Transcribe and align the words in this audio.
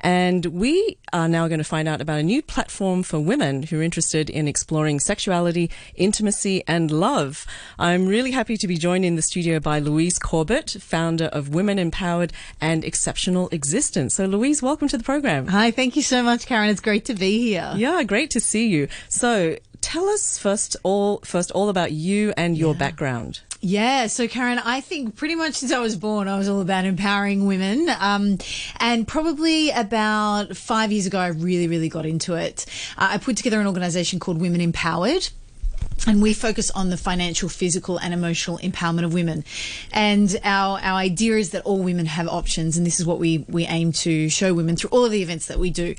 And 0.00 0.46
we 0.46 0.98
are 1.12 1.28
now 1.28 1.48
going 1.48 1.58
to 1.58 1.64
find 1.64 1.88
out 1.88 2.00
about 2.00 2.18
a 2.18 2.22
new 2.22 2.42
platform 2.42 3.02
for 3.02 3.18
women 3.18 3.64
who 3.64 3.80
are 3.80 3.82
interested 3.82 4.30
in 4.30 4.48
exploring 4.48 5.00
sexuality, 5.00 5.70
intimacy, 5.94 6.62
and 6.66 6.90
love. 6.90 7.46
I'm 7.78 8.06
really 8.06 8.30
happy 8.30 8.56
to 8.56 8.66
be 8.66 8.76
joined 8.76 9.04
in 9.04 9.16
the 9.16 9.22
studio 9.22 9.60
by 9.60 9.78
Louise 9.78 10.18
Corbett, 10.18 10.76
founder 10.80 11.26
of 11.26 11.54
Women 11.54 11.78
Empowered 11.78 12.32
and 12.60 12.84
Exceptional 12.84 13.48
Existence. 13.50 14.14
So, 14.14 14.26
Louise, 14.26 14.62
welcome 14.62 14.88
to 14.88 14.98
the 14.98 15.04
program. 15.04 15.48
Hi, 15.48 15.70
thank 15.70 15.96
you 15.96 16.02
so 16.02 16.22
much, 16.22 16.46
Karen. 16.46 16.70
It's 16.70 16.80
great 16.80 17.04
to 17.06 17.14
be 17.14 17.38
here. 17.38 17.72
Yeah, 17.76 18.02
great 18.04 18.30
to 18.30 18.40
see 18.40 18.68
you. 18.68 18.88
So, 19.08 19.56
tell 19.80 20.08
us 20.08 20.38
first 20.38 20.76
all 20.82 21.18
first 21.18 21.50
all 21.52 21.68
about 21.68 21.92
you 21.92 22.32
and 22.36 22.56
your 22.56 22.72
yeah. 22.72 22.78
background. 22.78 23.40
Yeah, 23.68 24.06
so 24.06 24.28
Karen, 24.28 24.60
I 24.60 24.80
think 24.80 25.16
pretty 25.16 25.34
much 25.34 25.54
since 25.54 25.72
I 25.72 25.80
was 25.80 25.96
born, 25.96 26.28
I 26.28 26.38
was 26.38 26.48
all 26.48 26.60
about 26.60 26.84
empowering 26.84 27.46
women. 27.46 27.90
Um, 27.98 28.38
and 28.78 29.08
probably 29.08 29.70
about 29.70 30.56
five 30.56 30.92
years 30.92 31.06
ago, 31.06 31.18
I 31.18 31.26
really, 31.26 31.66
really 31.66 31.88
got 31.88 32.06
into 32.06 32.34
it. 32.34 32.64
Uh, 32.96 33.08
I 33.10 33.18
put 33.18 33.36
together 33.36 33.60
an 33.60 33.66
organization 33.66 34.20
called 34.20 34.40
Women 34.40 34.60
Empowered 34.60 35.30
and 36.06 36.22
we 36.22 36.32
focus 36.32 36.70
on 36.70 36.90
the 36.90 36.96
financial, 36.96 37.48
physical, 37.48 37.98
and 37.98 38.14
emotional 38.14 38.58
empowerment 38.58 39.04
of 39.04 39.12
women. 39.12 39.44
And 39.92 40.38
our 40.44 40.78
our 40.78 40.98
idea 40.98 41.36
is 41.36 41.50
that 41.50 41.64
all 41.64 41.82
women 41.82 42.06
have 42.06 42.28
options, 42.28 42.76
and 42.76 42.86
this 42.86 43.00
is 43.00 43.06
what 43.06 43.18
we 43.18 43.44
we 43.48 43.66
aim 43.66 43.90
to 43.92 44.28
show 44.28 44.54
women 44.54 44.76
through 44.76 44.90
all 44.90 45.04
of 45.04 45.10
the 45.10 45.22
events 45.22 45.46
that 45.46 45.58
we 45.58 45.70
do. 45.70 45.96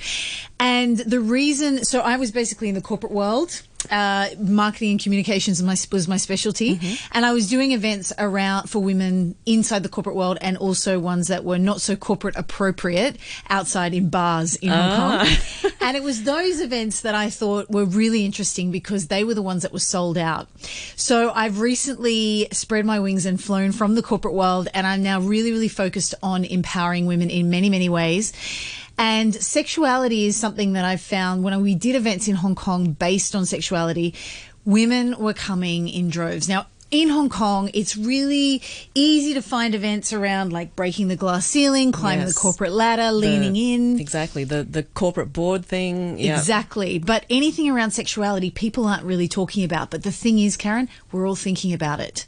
And 0.57 0.99
the 0.99 1.19
reason, 1.19 1.83
so 1.83 1.99
I 1.99 2.15
was 2.15 2.31
basically 2.31 2.69
in 2.69 2.75
the 2.75 2.81
corporate 2.81 3.11
world 3.11 3.61
uh, 3.91 4.29
marketing 4.39 4.91
and 4.91 4.99
communications 4.99 5.61
was 5.61 5.89
my, 5.91 5.95
was 5.95 6.07
my 6.07 6.17
specialty, 6.17 6.75
mm-hmm. 6.75 7.07
and 7.11 7.25
I 7.25 7.33
was 7.33 7.49
doing 7.49 7.71
events 7.71 8.13
around 8.17 8.69
for 8.69 8.79
women 8.79 9.35
inside 9.45 9.83
the 9.83 9.89
corporate 9.89 10.15
world, 10.15 10.37
and 10.41 10.57
also 10.57 10.99
ones 10.99 11.27
that 11.27 11.43
were 11.43 11.59
not 11.59 11.81
so 11.81 11.95
corporate 11.95 12.35
appropriate 12.35 13.17
outside 13.49 13.93
in 13.93 14.09
bars 14.09 14.55
in 14.57 14.69
Hong 14.69 14.79
ah. 14.79 15.39
Kong. 15.61 15.71
and 15.81 15.97
it 15.97 16.03
was 16.03 16.23
those 16.23 16.61
events 16.61 17.01
that 17.01 17.15
I 17.15 17.29
thought 17.29 17.69
were 17.69 17.85
really 17.85 18.25
interesting 18.25 18.71
because 18.71 19.07
they 19.07 19.23
were 19.23 19.33
the 19.33 19.41
ones 19.41 19.63
that 19.63 19.73
were 19.73 19.79
sold 19.79 20.17
out. 20.17 20.47
So 20.95 21.31
I've 21.31 21.59
recently 21.59 22.47
spread 22.51 22.85
my 22.85 22.99
wings 22.99 23.25
and 23.25 23.41
flown 23.41 23.71
from 23.71 23.95
the 23.95 24.03
corporate 24.03 24.33
world, 24.33 24.67
and 24.73 24.85
I'm 24.85 25.03
now 25.03 25.19
really, 25.19 25.51
really 25.51 25.67
focused 25.67 26.15
on 26.21 26.45
empowering 26.45 27.05
women 27.05 27.29
in 27.29 27.49
many, 27.49 27.69
many 27.69 27.89
ways. 27.89 28.33
And 28.97 29.35
sexuality 29.35 30.25
is 30.25 30.35
something 30.35 30.73
that 30.73 30.85
I've 30.85 31.01
found 31.01 31.43
when 31.43 31.61
we 31.61 31.75
did 31.75 31.95
events 31.95 32.27
in 32.27 32.35
Hong 32.35 32.55
Kong 32.55 32.93
based 32.93 33.35
on 33.35 33.45
sexuality, 33.45 34.15
women 34.65 35.17
were 35.17 35.33
coming 35.33 35.87
in 35.87 36.09
droves. 36.09 36.49
Now, 36.49 36.67
in 36.89 37.09
Hong 37.09 37.29
Kong, 37.29 37.69
it's 37.73 37.97
really 37.97 38.61
easy 38.95 39.33
to 39.33 39.41
find 39.41 39.75
events 39.75 40.13
around 40.13 40.53
like 40.53 40.75
breaking 40.75 41.09
the 41.09 41.17
glass 41.17 41.45
ceiling, 41.45 41.91
climbing 41.91 42.27
yes. 42.27 42.33
the 42.33 42.39
corporate 42.39 42.71
ladder, 42.71 43.11
leaning 43.11 43.53
the, 43.53 43.73
in. 43.73 43.99
Exactly. 43.99 44.45
The 44.45 44.63
the 44.63 44.83
corporate 44.83 45.33
board 45.33 45.65
thing. 45.65 46.19
Exactly. 46.19 46.97
But 46.97 47.25
anything 47.29 47.69
around 47.69 47.91
sexuality, 47.91 48.51
people 48.51 48.85
aren't 48.85 49.03
really 49.03 49.27
talking 49.27 49.65
about. 49.65 49.91
But 49.91 50.03
the 50.03 50.11
thing 50.11 50.39
is, 50.39 50.55
Karen, 50.55 50.87
we're 51.11 51.27
all 51.27 51.35
thinking 51.35 51.73
about 51.73 51.99
it. 51.99 52.25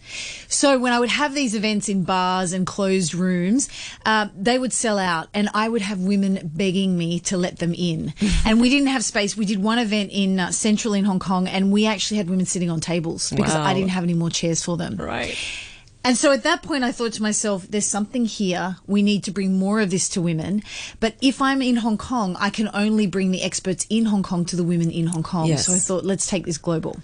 So 0.49 0.77
when 0.77 0.91
I 0.91 0.99
would 0.99 1.09
have 1.09 1.33
these 1.33 1.55
events 1.55 1.87
in 1.87 2.03
bars 2.03 2.51
and 2.51 2.67
closed 2.67 3.15
rooms, 3.15 3.69
uh, 4.05 4.27
they 4.35 4.59
would 4.59 4.73
sell 4.73 4.99
out, 4.99 5.29
and 5.33 5.49
I 5.53 5.69
would 5.69 5.81
have 5.81 5.99
women 5.99 6.39
begging 6.43 6.97
me 6.97 7.21
to 7.21 7.37
let 7.37 7.59
them 7.59 7.73
in. 7.73 8.13
and 8.45 8.59
we 8.59 8.69
didn't 8.69 8.87
have 8.87 9.05
space. 9.05 9.37
We 9.37 9.45
did 9.45 9.63
one 9.63 9.79
event 9.79 10.11
in 10.11 10.37
uh, 10.37 10.51
Central 10.51 10.93
in 10.93 11.05
Hong 11.05 11.19
Kong, 11.19 11.47
and 11.47 11.71
we 11.71 11.85
actually 11.85 12.17
had 12.17 12.29
women 12.29 12.45
sitting 12.45 12.69
on 12.69 12.81
tables 12.81 13.29
because 13.29 13.53
wow. 13.53 13.63
I 13.63 13.73
didn't 13.73 13.91
have 13.91 14.03
any 14.03 14.13
more 14.13 14.29
chairs 14.29 14.48
for 14.55 14.77
them. 14.77 14.95
Right. 14.97 15.37
And 16.03 16.17
so 16.17 16.31
at 16.31 16.43
that 16.43 16.63
point, 16.63 16.83
I 16.83 16.91
thought 16.91 17.13
to 17.13 17.21
myself, 17.21 17.67
there's 17.67 17.85
something 17.85 18.25
here. 18.25 18.77
We 18.87 19.01
need 19.01 19.23
to 19.25 19.31
bring 19.31 19.59
more 19.59 19.81
of 19.81 19.91
this 19.91 20.07
to 20.09 20.21
women. 20.21 20.63
But 20.99 21.15
if 21.21 21.41
I'm 21.41 21.61
in 21.61 21.75
Hong 21.77 21.97
Kong, 21.97 22.37
I 22.39 22.49
can 22.49 22.69
only 22.73 23.05
bring 23.05 23.31
the 23.31 23.43
experts 23.43 23.85
in 23.89 24.05
Hong 24.05 24.23
Kong 24.23 24.45
to 24.45 24.55
the 24.55 24.63
women 24.63 24.91
in 24.91 25.07
Hong 25.07 25.23
Kong. 25.23 25.47
Yes. 25.47 25.65
So 25.65 25.73
I 25.73 25.77
thought, 25.77 26.05
let's 26.05 26.25
take 26.25 26.45
this 26.45 26.57
global. 26.57 26.97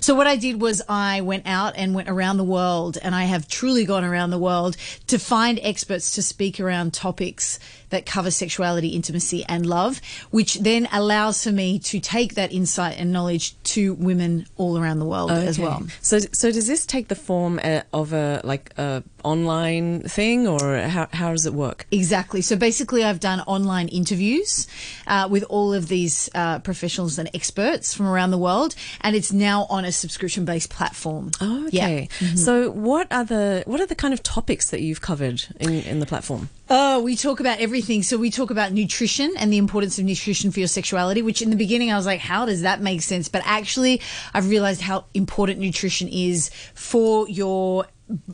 So 0.00 0.14
what 0.14 0.26
I 0.26 0.36
did 0.36 0.60
was 0.60 0.82
I 0.88 1.20
went 1.20 1.46
out 1.46 1.74
and 1.76 1.94
went 1.94 2.08
around 2.08 2.36
the 2.36 2.44
world 2.44 2.96
and 3.02 3.14
I 3.14 3.24
have 3.24 3.48
truly 3.48 3.84
gone 3.84 4.04
around 4.04 4.30
the 4.30 4.38
world 4.38 4.76
to 5.08 5.18
find 5.18 5.58
experts 5.62 6.14
to 6.14 6.22
speak 6.22 6.60
around 6.60 6.94
topics 6.94 7.58
that 7.90 8.06
cover 8.06 8.30
sexuality, 8.30 8.88
intimacy 8.88 9.44
and 9.48 9.66
love, 9.66 10.00
which 10.30 10.54
then 10.56 10.88
allows 10.92 11.42
for 11.44 11.52
me 11.52 11.78
to 11.78 12.00
take 12.00 12.34
that 12.34 12.52
insight 12.52 12.98
and 12.98 13.12
knowledge 13.12 13.60
to 13.62 13.94
women 13.94 14.46
all 14.56 14.78
around 14.78 14.98
the 14.98 15.04
world 15.04 15.30
okay. 15.30 15.46
as 15.46 15.58
well. 15.58 15.86
So 16.00 16.18
so 16.32 16.50
does 16.50 16.66
this 16.66 16.86
take 16.86 17.08
the 17.08 17.14
form 17.14 17.60
uh, 17.62 17.82
of 17.92 18.12
a 18.12 18.40
like 18.44 18.72
a 18.78 19.02
online 19.24 20.00
thing 20.02 20.46
or 20.46 20.78
how, 20.78 21.08
how 21.12 21.30
does 21.32 21.46
it 21.46 21.54
work? 21.54 21.86
Exactly. 21.90 22.40
So 22.40 22.56
basically 22.56 23.04
I've 23.04 23.20
done 23.20 23.40
online 23.40 23.88
interviews 23.88 24.66
uh, 25.06 25.28
with 25.30 25.44
all 25.48 25.74
of 25.74 25.88
these 25.88 26.30
uh, 26.34 26.60
professionals 26.60 27.18
and 27.18 27.28
experts 27.34 27.94
from 27.94 28.06
around 28.06 28.30
the 28.30 28.38
world 28.38 28.74
and 29.00 29.16
it's 29.16 29.32
now 29.32 29.66
on 29.68 29.84
a 29.84 29.92
subscription 29.92 30.44
based 30.44 30.70
platform. 30.70 31.30
Oh, 31.40 31.66
okay. 31.66 32.08
Yeah. 32.20 32.26
Mm-hmm. 32.26 32.36
So 32.36 32.70
what 32.70 33.10
are 33.12 33.24
the 33.24 33.62
what 33.66 33.80
are 33.80 33.86
the 33.86 33.94
kind 33.94 34.14
of 34.14 34.22
topics 34.22 34.70
that 34.70 34.80
you've 34.80 35.00
covered 35.00 35.44
in, 35.60 35.70
in 35.70 36.00
the 36.00 36.06
platform? 36.06 36.48
Oh, 36.70 37.00
we 37.00 37.16
talk 37.16 37.40
about 37.40 37.60
everything. 37.60 38.02
So 38.02 38.18
we 38.18 38.30
talk 38.30 38.50
about 38.50 38.72
nutrition 38.72 39.32
and 39.38 39.52
the 39.52 39.58
importance 39.58 39.98
of 39.98 40.04
nutrition 40.04 40.50
for 40.50 40.58
your 40.58 40.68
sexuality, 40.68 41.22
which 41.22 41.40
in 41.40 41.50
the 41.50 41.56
beginning 41.56 41.90
I 41.90 41.96
was 41.96 42.06
like, 42.06 42.20
how 42.20 42.44
does 42.44 42.62
that 42.62 42.80
make 42.80 43.00
sense? 43.02 43.28
But 43.28 43.42
actually, 43.46 44.00
I've 44.34 44.48
realized 44.48 44.82
how 44.82 45.06
important 45.14 45.60
nutrition 45.60 46.08
is 46.08 46.50
for 46.74 47.28
your 47.28 47.86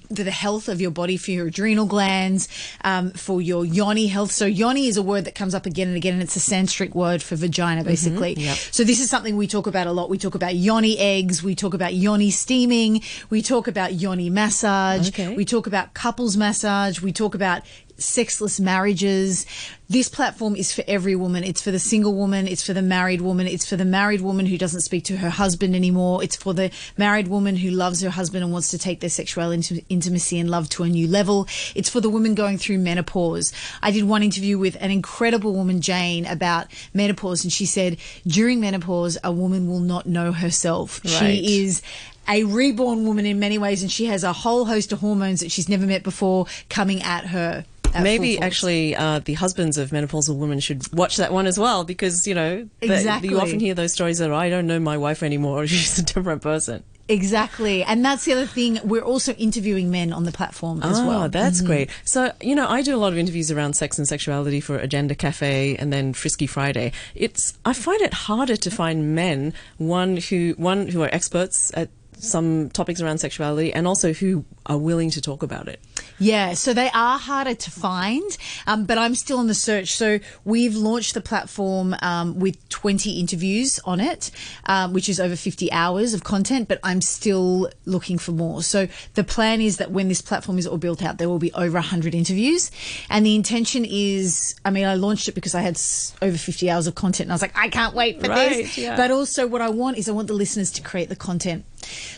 the 0.08 0.30
health 0.30 0.68
of 0.68 0.80
your 0.80 0.90
body, 0.90 1.16
for 1.16 1.32
your 1.32 1.48
adrenal 1.48 1.86
glands, 1.86 2.48
um, 2.84 3.10
for 3.10 3.42
your 3.42 3.64
yoni 3.64 4.06
health. 4.06 4.30
So 4.30 4.46
yoni 4.46 4.86
is 4.86 4.96
a 4.96 5.02
word 5.02 5.24
that 5.24 5.34
comes 5.34 5.54
up 5.54 5.66
again 5.66 5.88
and 5.88 5.96
again, 5.96 6.14
and 6.14 6.22
it's 6.22 6.36
a 6.36 6.40
Sanskrit 6.40 6.94
word 6.94 7.22
for 7.22 7.34
vagina, 7.36 7.80
mm-hmm. 7.80 7.88
basically. 7.88 8.34
Mm-hmm, 8.34 8.44
yep. 8.44 8.56
So 8.56 8.84
this 8.84 9.00
is 9.00 9.10
something 9.10 9.36
we 9.36 9.46
talk 9.46 9.66
about 9.66 9.86
a 9.86 9.92
lot. 9.92 10.10
We 10.10 10.18
talk 10.18 10.34
about 10.34 10.54
yoni 10.54 10.98
eggs. 10.98 11.42
We 11.42 11.54
talk 11.54 11.74
about 11.74 11.94
yoni 11.94 12.30
steaming. 12.30 13.02
We 13.30 13.42
talk 13.42 13.66
about 13.66 13.94
yoni 13.94 14.30
massage. 14.30 15.08
Okay. 15.08 15.34
We 15.34 15.44
talk 15.44 15.66
about 15.66 15.94
couples 15.94 16.36
massage. 16.36 17.00
We 17.00 17.12
talk 17.12 17.34
about 17.34 17.62
sexless 17.98 18.60
marriages. 18.60 19.46
This 19.88 20.08
platform 20.08 20.56
is 20.56 20.72
for 20.72 20.82
every 20.88 21.14
woman. 21.14 21.44
It's 21.44 21.60
for 21.60 21.70
the 21.70 21.78
single 21.78 22.14
woman. 22.14 22.48
It's 22.48 22.64
for 22.64 22.72
the 22.72 22.82
married 22.82 23.20
woman. 23.20 23.46
It's 23.46 23.68
for 23.68 23.76
the 23.76 23.84
married 23.84 24.20
woman 24.20 24.46
who 24.46 24.56
doesn't 24.56 24.80
speak 24.80 25.04
to 25.04 25.18
her 25.18 25.30
husband 25.30 25.76
anymore. 25.76 26.22
It's 26.22 26.36
for 26.36 26.54
the 26.54 26.70
married 26.96 27.28
woman 27.28 27.56
who 27.56 27.70
loves 27.70 28.00
her 28.00 28.10
husband 28.10 28.42
and 28.42 28.52
wants 28.52 28.68
to 28.68 28.78
take 28.78 29.00
their 29.00 29.10
sexual 29.10 29.50
int- 29.50 29.84
intimacy 29.88 30.38
and 30.38 30.50
love 30.50 30.68
to 30.70 30.82
a 30.82 30.88
new 30.88 31.06
level. 31.06 31.46
It's 31.74 31.88
for 31.88 32.00
the 32.00 32.10
woman 32.10 32.34
going 32.34 32.58
through 32.58 32.78
menopause. 32.78 33.52
I 33.82 33.90
did 33.90 34.04
one 34.04 34.22
interview 34.22 34.58
with 34.58 34.76
an 34.80 34.90
incredible 34.90 35.54
woman, 35.54 35.80
Jane, 35.80 36.26
about 36.26 36.66
menopause, 36.94 37.44
and 37.44 37.52
she 37.52 37.66
said 37.66 37.98
during 38.26 38.60
menopause, 38.60 39.18
a 39.22 39.32
woman 39.32 39.68
will 39.68 39.80
not 39.80 40.06
know 40.06 40.32
herself. 40.32 41.00
Right. 41.04 41.12
She 41.12 41.62
is 41.62 41.82
a 42.28 42.44
reborn 42.44 43.06
woman 43.06 43.26
in 43.26 43.38
many 43.38 43.58
ways, 43.58 43.82
and 43.82 43.90
she 43.90 44.06
has 44.06 44.24
a 44.24 44.32
whole 44.32 44.64
host 44.64 44.92
of 44.92 45.00
hormones 45.00 45.40
that 45.40 45.52
she's 45.52 45.68
never 45.68 45.86
met 45.86 46.02
before 46.02 46.46
coming 46.68 47.02
at 47.02 47.26
her. 47.26 47.64
Maybe 48.02 48.38
actually, 48.38 48.96
uh, 48.96 49.20
the 49.20 49.34
husbands 49.34 49.78
of 49.78 49.90
menopausal 49.90 50.36
women 50.36 50.60
should 50.60 50.92
watch 50.92 51.16
that 51.16 51.32
one 51.32 51.46
as 51.46 51.58
well 51.58 51.84
because 51.84 52.26
you 52.26 52.34
know 52.34 52.68
exactly. 52.80 53.28
the, 53.28 53.34
you 53.34 53.40
often 53.40 53.60
hear 53.60 53.74
those 53.74 53.92
stories 53.92 54.18
that 54.18 54.32
I 54.32 54.50
don't 54.50 54.66
know 54.66 54.80
my 54.80 54.96
wife 54.96 55.22
anymore; 55.22 55.66
she's 55.68 55.98
a 55.98 56.02
different 56.02 56.42
person. 56.42 56.84
Exactly. 57.08 57.82
And 57.82 58.04
that's 58.04 58.24
the 58.24 58.32
other 58.32 58.46
thing. 58.46 58.80
We're 58.82 59.02
also 59.02 59.32
interviewing 59.34 59.90
men 59.90 60.12
on 60.12 60.24
the 60.24 60.32
platform 60.32 60.82
as 60.82 60.98
oh, 60.98 61.06
well. 61.06 61.28
that's 61.28 61.58
mm-hmm. 61.58 61.66
great. 61.66 61.90
So, 62.04 62.32
you 62.40 62.54
know, 62.54 62.66
I 62.66 62.80
do 62.82 62.96
a 62.96 62.98
lot 62.98 63.12
of 63.12 63.18
interviews 63.18 63.50
around 63.50 63.74
sex 63.74 63.98
and 63.98 64.08
sexuality 64.08 64.60
for 64.60 64.78
Agenda 64.78 65.14
Cafe 65.14 65.76
and 65.76 65.92
then 65.92 66.14
Frisky 66.14 66.46
Friday. 66.46 66.92
It's 67.14 67.58
I 67.64 67.74
find 67.74 68.00
it 68.00 68.14
harder 68.14 68.56
to 68.56 68.70
find 68.70 69.14
men 69.14 69.52
one 69.76 70.16
who 70.16 70.54
one 70.56 70.88
who 70.88 71.02
are 71.02 71.14
experts 71.14 71.70
at 71.74 71.90
some 72.16 72.70
topics 72.70 73.00
around 73.00 73.18
sexuality 73.18 73.72
and 73.72 73.86
also 73.86 74.12
who 74.12 74.44
are 74.66 74.78
willing 74.78 75.10
to 75.10 75.20
talk 75.20 75.42
about 75.42 75.68
it. 75.68 75.80
Yeah, 76.18 76.54
so 76.54 76.72
they 76.72 76.90
are 76.94 77.18
harder 77.18 77.54
to 77.54 77.70
find, 77.70 78.36
um, 78.66 78.84
but 78.84 78.98
I'm 78.98 79.14
still 79.14 79.38
on 79.38 79.48
the 79.48 79.54
search. 79.54 79.96
So 79.96 80.20
we've 80.44 80.76
launched 80.76 81.14
the 81.14 81.20
platform 81.20 81.96
um, 82.02 82.38
with 82.38 82.68
20 82.68 83.18
interviews 83.18 83.80
on 83.84 84.00
it, 84.00 84.30
um, 84.66 84.92
which 84.92 85.08
is 85.08 85.18
over 85.18 85.34
50 85.34 85.72
hours 85.72 86.14
of 86.14 86.22
content, 86.22 86.68
but 86.68 86.78
I'm 86.84 87.00
still 87.00 87.68
looking 87.84 88.18
for 88.18 88.30
more. 88.30 88.62
So 88.62 88.86
the 89.14 89.24
plan 89.24 89.60
is 89.60 89.78
that 89.78 89.90
when 89.90 90.08
this 90.08 90.22
platform 90.22 90.58
is 90.58 90.66
all 90.66 90.78
built 90.78 91.02
out, 91.02 91.18
there 91.18 91.28
will 91.28 91.40
be 91.40 91.52
over 91.54 91.74
100 91.74 92.14
interviews. 92.14 92.70
And 93.10 93.26
the 93.26 93.34
intention 93.34 93.84
is, 93.84 94.54
I 94.64 94.70
mean, 94.70 94.84
I 94.84 94.94
launched 94.94 95.28
it 95.28 95.32
because 95.32 95.54
I 95.54 95.62
had 95.62 95.80
over 96.22 96.38
50 96.38 96.70
hours 96.70 96.86
of 96.86 96.94
content 96.94 97.26
and 97.26 97.32
I 97.32 97.34
was 97.34 97.42
like, 97.42 97.58
I 97.58 97.68
can't 97.68 97.94
wait 97.94 98.20
for 98.20 98.28
right, 98.28 98.50
this. 98.50 98.78
Yeah. 98.78 98.96
But 98.96 99.10
also 99.10 99.46
what 99.48 99.60
I 99.60 99.70
want 99.70 99.98
is 99.98 100.08
I 100.08 100.12
want 100.12 100.28
the 100.28 100.34
listeners 100.34 100.70
to 100.72 100.82
create 100.82 101.08
the 101.08 101.16
content. 101.16 101.64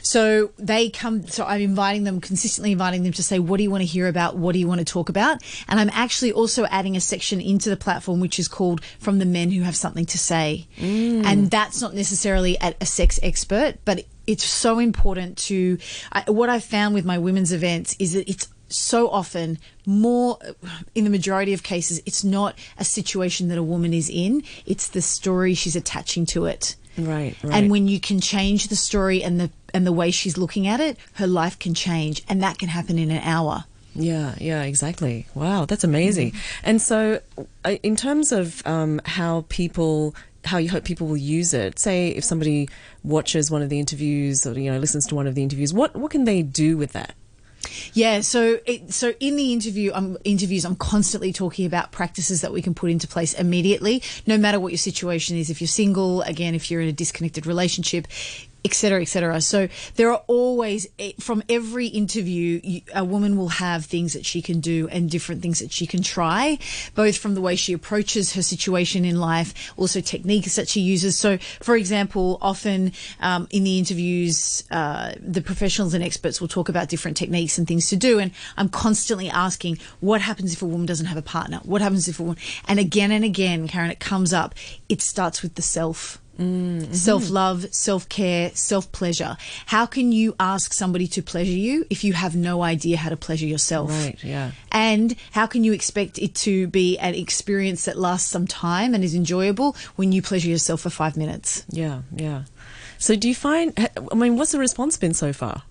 So 0.03 0.51
they 0.59 0.89
come, 0.91 1.27
so 1.27 1.45
I'm 1.45 1.61
inviting 1.61 2.05
them, 2.05 2.21
consistently 2.21 2.73
inviting 2.73 3.03
them 3.03 3.13
to 3.13 3.23
say, 3.23 3.39
what 3.39 3.57
do 3.57 3.63
you 3.63 3.71
want 3.71 3.83
to 3.83 3.87
hear 3.87 4.07
about? 4.09 4.37
What 4.37 4.53
do 4.53 4.59
you 4.59 4.69
want 4.69 4.79
to 4.79 4.85
talk 4.85 5.09
about? 5.09 5.43
And 5.69 5.81
I'm 5.81 5.91
actually 5.93 6.33
also 6.33 6.65
adding 6.67 6.97
a 6.97 7.01
section 7.01 7.41
into 7.41 7.71
the 7.71 7.77
platform, 7.77 8.21
which 8.21 8.39
is 8.39 8.49
called 8.49 8.85
From 8.99 9.19
the 9.19 9.25
Men 9.25 9.51
Who 9.51 9.63
Have 9.63 9.77
Something 9.77 10.07
to 10.07 10.19
Say. 10.19 10.69
Mm. 10.79 11.25
And 11.25 11.51
that's 11.51 11.81
not 11.81 11.95
necessarily 11.95 12.59
at 12.61 12.77
a 12.81 12.87
sex 12.87 13.19
expert, 13.23 13.77
but 13.85 14.05
it's 14.27 14.45
so 14.45 14.79
important 14.79 15.39
to, 15.39 15.79
what 16.27 16.49
I've 16.49 16.65
found 16.65 16.95
with 16.95 17.05
my 17.05 17.19
women's 17.19 17.53
events 17.53 17.97
is 17.99 18.13
that 18.15 18.29
it's 18.29 18.49
so 18.69 19.09
often, 19.09 19.59
more 19.87 20.39
in 20.97 21.05
the 21.05 21.11
majority 21.11 21.53
of 21.53 21.63
cases, 21.63 22.03
it's 22.05 22.25
not 22.25 22.59
a 22.79 22.85
situation 22.85 23.47
that 23.49 23.59
a 23.59 23.63
woman 23.63 23.95
is 23.95 24.11
in, 24.11 24.43
it's 24.67 24.89
the 24.89 25.01
story 25.01 25.55
she's 25.55 25.77
attaching 25.77 26.27
to 26.27 26.47
it. 26.47 26.75
Right, 26.98 27.37
right. 27.43 27.54
And 27.54 27.70
when 27.70 27.88
you 27.88 28.00
can 28.00 28.20
change 28.20 28.69
the 28.69 28.76
story 28.76 29.22
and 29.22 29.40
the 29.40 29.50
and 29.75 29.87
the 29.87 29.93
way 29.93 30.10
she's 30.10 30.38
looking 30.38 30.66
at 30.66 30.81
it, 30.81 30.96
her 31.14 31.26
life 31.26 31.58
can 31.58 31.75
change, 31.75 32.22
and 32.28 32.43
that 32.43 32.58
can 32.58 32.69
happen 32.69 32.98
in 32.98 33.10
an 33.10 33.22
hour. 33.22 33.64
Yeah, 33.94 34.34
yeah, 34.38 34.62
exactly. 34.62 35.26
Wow, 35.34 35.64
that's 35.64 35.84
amazing. 35.84 36.34
And 36.62 36.81
so, 36.81 37.20
uh, 37.64 37.76
in 37.82 37.96
terms 37.96 38.31
of 38.31 38.66
um, 38.66 39.00
how 39.04 39.46
people, 39.48 40.14
how 40.44 40.58
you 40.58 40.69
hope 40.69 40.84
people 40.84 41.06
will 41.06 41.16
use 41.16 41.54
it, 41.54 41.78
say 41.78 42.08
if 42.08 42.25
somebody 42.25 42.69
watches 43.02 43.50
one 43.50 43.62
of 43.62 43.70
the 43.70 43.81
interviews 43.81 44.46
or 44.46 44.58
you 44.58 44.70
know 44.70 44.78
listens 44.78 45.06
to 45.08 45.14
one 45.14 45.26
of 45.26 45.34
the 45.34 45.43
interviews, 45.43 45.72
what 45.72 45.96
what 45.96 46.10
can 46.10 46.25
they 46.25 46.43
do 46.43 46.76
with 46.76 46.93
that? 46.93 47.14
Yeah, 47.93 48.21
so 48.21 48.59
it, 48.67 48.93
so 48.93 49.15
in 49.21 49.37
the 49.37 49.53
interview, 49.53 49.93
um, 49.93 50.17
interviews, 50.25 50.65
I'm 50.65 50.77
constantly 50.77 51.33
talking 51.33 51.67
about 51.67 51.93
practices 51.93 52.41
that 52.41 52.53
we 52.53 52.63
can 52.63 52.75
put 52.75 52.91
into 52.91 53.09
place 53.09 53.35
immediately, 53.35 54.03
no 54.27 54.39
matter 54.39 54.61
what 54.61 54.73
your 54.73 54.79
situation 54.79 55.37
is. 55.37 55.51
If 55.51 55.61
you're 55.61 55.69
single, 55.69 56.23
again, 56.23 56.55
if 56.55 56.71
you're 56.71 56.81
in 56.81 56.89
a 56.89 56.93
disconnected 56.93 57.47
relationship, 57.47 58.07
etc., 58.64 59.03
etc. 59.03 59.41
So 59.41 59.69
there 59.94 60.11
are 60.11 60.23
always, 60.26 60.88
eh, 60.99 61.12
from 61.20 61.43
every 61.49 61.87
interview, 61.87 62.81
a 62.94 63.05
woman 63.05 63.37
will 63.37 63.49
have 63.49 63.85
things 63.85 64.12
that 64.12 64.26
she 64.26 64.43
can 64.43 64.61
do 64.61 64.88
and 64.88 65.11
different 65.11 65.43
things 65.43 65.61
that 65.61 65.73
she 65.73 65.87
can 65.87 66.03
try, 66.03 66.58
both 66.94 67.17
from 67.17 67.35
the 67.35 67.41
way 67.41 67.56
she 67.56 67.73
approaches 67.73 68.32
her 68.35 68.43
situation 68.43 69.05
in 69.05 69.20
life, 69.20 69.73
also 69.76 70.00
techniques 70.00 70.56
that 70.56 70.69
she 70.69 70.81
uses. 70.81 71.17
So, 71.17 71.38
for 71.61 71.76
example, 71.76 72.38
often 72.43 72.93
um, 73.20 73.47
in 73.50 73.64
the 73.64 73.79
interviews, 73.79 74.64
uh, 74.70 75.12
the 75.20 75.43
professionals 75.43 75.94
and 75.94 76.03
experts 76.03 76.41
will 76.41 76.49
talk 76.49 76.69
about 76.69 76.88
different 76.88 77.17
techniques 77.17 77.58
and 77.58 77.69
things 77.69 77.88
to 77.91 77.97
do. 77.97 78.19
And 78.19 78.32
I'm 78.56 78.69
constantly 78.69 79.31
asking, 79.31 79.79
what 80.00 80.20
happens 80.20 80.53
if 80.53 80.62
a 80.62 80.67
woman 80.67 80.87
doesn't 80.87 81.06
have 81.06 81.19
a 81.19 81.23
partner? 81.23 81.61
What 81.64 81.82
happens 81.82 82.08
if 82.08 82.19
a 82.19 82.23
woman, 82.23 82.38
and 82.67 82.81
again 82.81 83.12
and 83.12 83.25
again, 83.25 83.69
Karen, 83.69 83.91
it 83.91 84.00
comes 84.00 84.32
up. 84.32 84.55
It 84.88 85.00
starts 85.00 85.43
with 85.43 85.55
the 85.55 85.62
self. 85.62 86.20
Mm-hmm. 86.38 86.93
Self 86.93 87.31
love, 87.31 87.73
self 87.73 88.09
care, 88.09 88.50
self 88.55 88.91
pleasure. 88.93 89.37
How 89.67 89.87
can 89.87 90.12
you 90.12 90.35
ask 90.38 90.73
somebody 90.73 91.06
to 91.09 91.23
pleasure 91.23 91.50
you 91.50 91.87
if 91.91 92.05
you 92.05 92.12
have 92.12 92.37
no 92.37 92.62
idea 92.62 92.97
how 92.97 93.11
to 93.11 93.17
pleasure 93.17 93.47
yourself? 93.47 93.91
Right, 93.91 94.23
yeah. 94.23 94.53
And 94.71 95.17
how 95.33 95.47
can 95.47 95.65
you 95.65 95.73
expect 95.73 96.19
it 96.19 96.35
to 96.37 96.67
be 96.69 96.99
an 96.99 97.15
experience 97.15 97.87
that 97.87 97.99
lasts 97.99 98.31
some 98.31 98.47
time 98.47 98.94
and 98.94 99.03
is 99.03 99.15
enjoyable 99.15 99.77
when 99.97 100.12
you 100.12 100.23
pleasure 100.23 100.49
yourself 100.49 100.83
for 100.83 100.91
five 100.91 101.17
minutes? 101.17 101.65
Yeah, 101.71 102.03
yeah. 102.15 102.44
So, 102.99 103.17
do 103.17 103.29
you 103.29 103.35
find? 103.35 103.73
I 104.11 104.15
mean, 104.15 104.37
what's 104.37 104.53
the 104.53 104.59
response 104.59 104.97
been 104.97 105.15
so 105.15 105.32
far? 105.32 105.62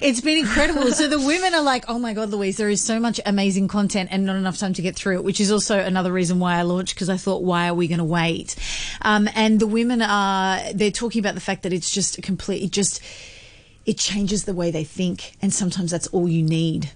It's 0.00 0.20
been 0.20 0.38
incredible. 0.38 0.92
so 0.92 1.08
the 1.08 1.20
women 1.20 1.54
are 1.54 1.62
like, 1.62 1.84
oh 1.88 1.98
my 1.98 2.12
God, 2.12 2.30
Louise, 2.30 2.56
there 2.56 2.68
is 2.68 2.82
so 2.82 2.98
much 3.00 3.20
amazing 3.26 3.68
content 3.68 4.08
and 4.12 4.24
not 4.24 4.36
enough 4.36 4.58
time 4.58 4.72
to 4.74 4.82
get 4.82 4.96
through 4.96 5.16
it, 5.16 5.24
which 5.24 5.40
is 5.40 5.50
also 5.50 5.78
another 5.78 6.12
reason 6.12 6.38
why 6.38 6.56
I 6.56 6.62
launched 6.62 6.94
because 6.94 7.08
I 7.08 7.16
thought, 7.16 7.42
why 7.42 7.68
are 7.68 7.74
we 7.74 7.88
going 7.88 7.98
to 7.98 8.04
wait? 8.04 8.56
Um, 9.02 9.28
and 9.34 9.60
the 9.60 9.66
women 9.66 10.02
are, 10.02 10.60
they're 10.72 10.90
talking 10.90 11.20
about 11.20 11.34
the 11.34 11.40
fact 11.40 11.62
that 11.62 11.72
it's 11.72 11.90
just 11.90 12.18
a 12.18 12.22
complete, 12.22 12.62
it 12.62 12.70
just, 12.70 13.00
it 13.86 13.98
changes 13.98 14.44
the 14.44 14.54
way 14.54 14.70
they 14.70 14.84
think. 14.84 15.32
And 15.42 15.52
sometimes 15.52 15.90
that's 15.90 16.06
all 16.08 16.28
you 16.28 16.42
need. 16.42 16.90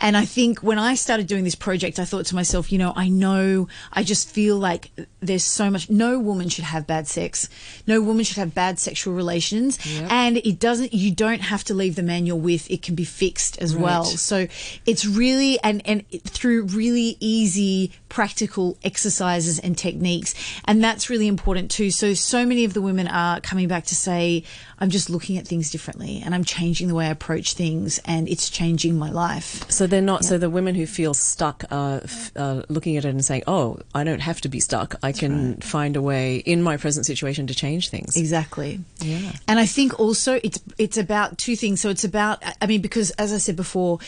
And 0.00 0.16
I 0.16 0.24
think 0.24 0.60
when 0.60 0.78
I 0.78 0.94
started 0.94 1.26
doing 1.26 1.44
this 1.44 1.54
project, 1.54 1.98
I 1.98 2.04
thought 2.04 2.26
to 2.26 2.34
myself, 2.34 2.72
you 2.72 2.78
know, 2.78 2.92
I 2.96 3.08
know, 3.08 3.68
I 3.92 4.02
just 4.02 4.28
feel 4.28 4.56
like 4.56 4.90
there's 5.20 5.44
so 5.44 5.70
much, 5.70 5.90
no 5.90 6.18
woman 6.18 6.48
should 6.48 6.64
have 6.64 6.86
bad 6.86 7.06
sex. 7.06 7.48
No 7.86 8.00
woman 8.00 8.24
should 8.24 8.38
have 8.38 8.54
bad 8.54 8.78
sexual 8.78 9.14
relations. 9.14 9.78
Yep. 9.84 10.10
And 10.10 10.36
it 10.38 10.58
doesn't, 10.58 10.94
you 10.94 11.10
don't 11.14 11.40
have 11.42 11.62
to 11.64 11.74
leave 11.74 11.94
the 11.96 12.02
man 12.02 12.26
you're 12.26 12.36
with. 12.36 12.70
It 12.70 12.82
can 12.82 12.94
be 12.94 13.04
fixed 13.04 13.58
as 13.60 13.74
Right. 13.74 13.84
well. 13.84 14.04
So 14.04 14.46
it's 14.86 15.04
really, 15.06 15.58
and, 15.62 15.82
and 15.86 16.08
through 16.24 16.64
really 16.64 17.16
easy, 17.20 17.92
practical 18.08 18.76
exercises 18.82 19.58
and 19.58 19.76
techniques. 19.76 20.34
And 20.64 20.82
that's 20.82 21.10
really 21.10 21.26
important 21.28 21.70
too. 21.70 21.90
So, 21.90 22.14
so 22.14 22.44
many 22.46 22.64
of 22.64 22.74
the 22.74 22.82
women 22.82 23.06
are 23.08 23.40
coming 23.40 23.68
back 23.68 23.84
to 23.86 23.94
say, 23.94 24.44
I'm 24.78 24.88
just 24.90 25.10
looking 25.10 25.36
at 25.36 25.46
things 25.46 25.70
differently 25.70 26.22
and 26.24 26.34
I'm 26.34 26.44
changing 26.44 26.88
the 26.88 26.94
way 26.94 27.06
I 27.06 27.10
approach 27.10 27.52
things 27.54 28.00
and 28.06 28.26
it's 28.28 28.48
changing 28.48 28.98
my 28.98 29.10
life. 29.10 29.70
So 29.70 29.86
they're 29.86 30.00
not. 30.00 30.24
So 30.24 30.38
the 30.38 30.48
women 30.48 30.74
who 30.74 30.86
feel 30.86 31.12
stuck 31.12 31.64
are 31.70 32.00
f- 32.02 32.32
uh, 32.34 32.62
looking 32.70 32.96
at 32.96 33.04
it 33.04 33.08
and 33.10 33.22
saying, 33.24 33.42
"Oh, 33.46 33.78
I 33.94 34.04
don't 34.04 34.20
have 34.20 34.40
to 34.40 34.48
be 34.48 34.58
stuck. 34.60 34.94
I 35.02 35.09
can 35.12 35.56
find 35.60 35.96
a 35.96 36.02
way 36.02 36.36
in 36.36 36.62
my 36.62 36.76
present 36.76 37.06
situation 37.06 37.46
to 37.48 37.54
change 37.54 37.88
things." 37.90 38.16
Exactly. 38.16 38.80
Yeah. 39.00 39.32
And 39.48 39.58
I 39.58 39.66
think 39.66 39.98
also 40.00 40.40
it's 40.42 40.60
it's 40.78 40.96
about 40.96 41.38
two 41.38 41.56
things. 41.56 41.80
So 41.80 41.88
it's 41.90 42.04
about 42.04 42.42
I 42.60 42.66
mean 42.66 42.80
because 42.80 43.10
as 43.12 43.32
I 43.32 43.38
said 43.38 43.56
before, 43.56 43.98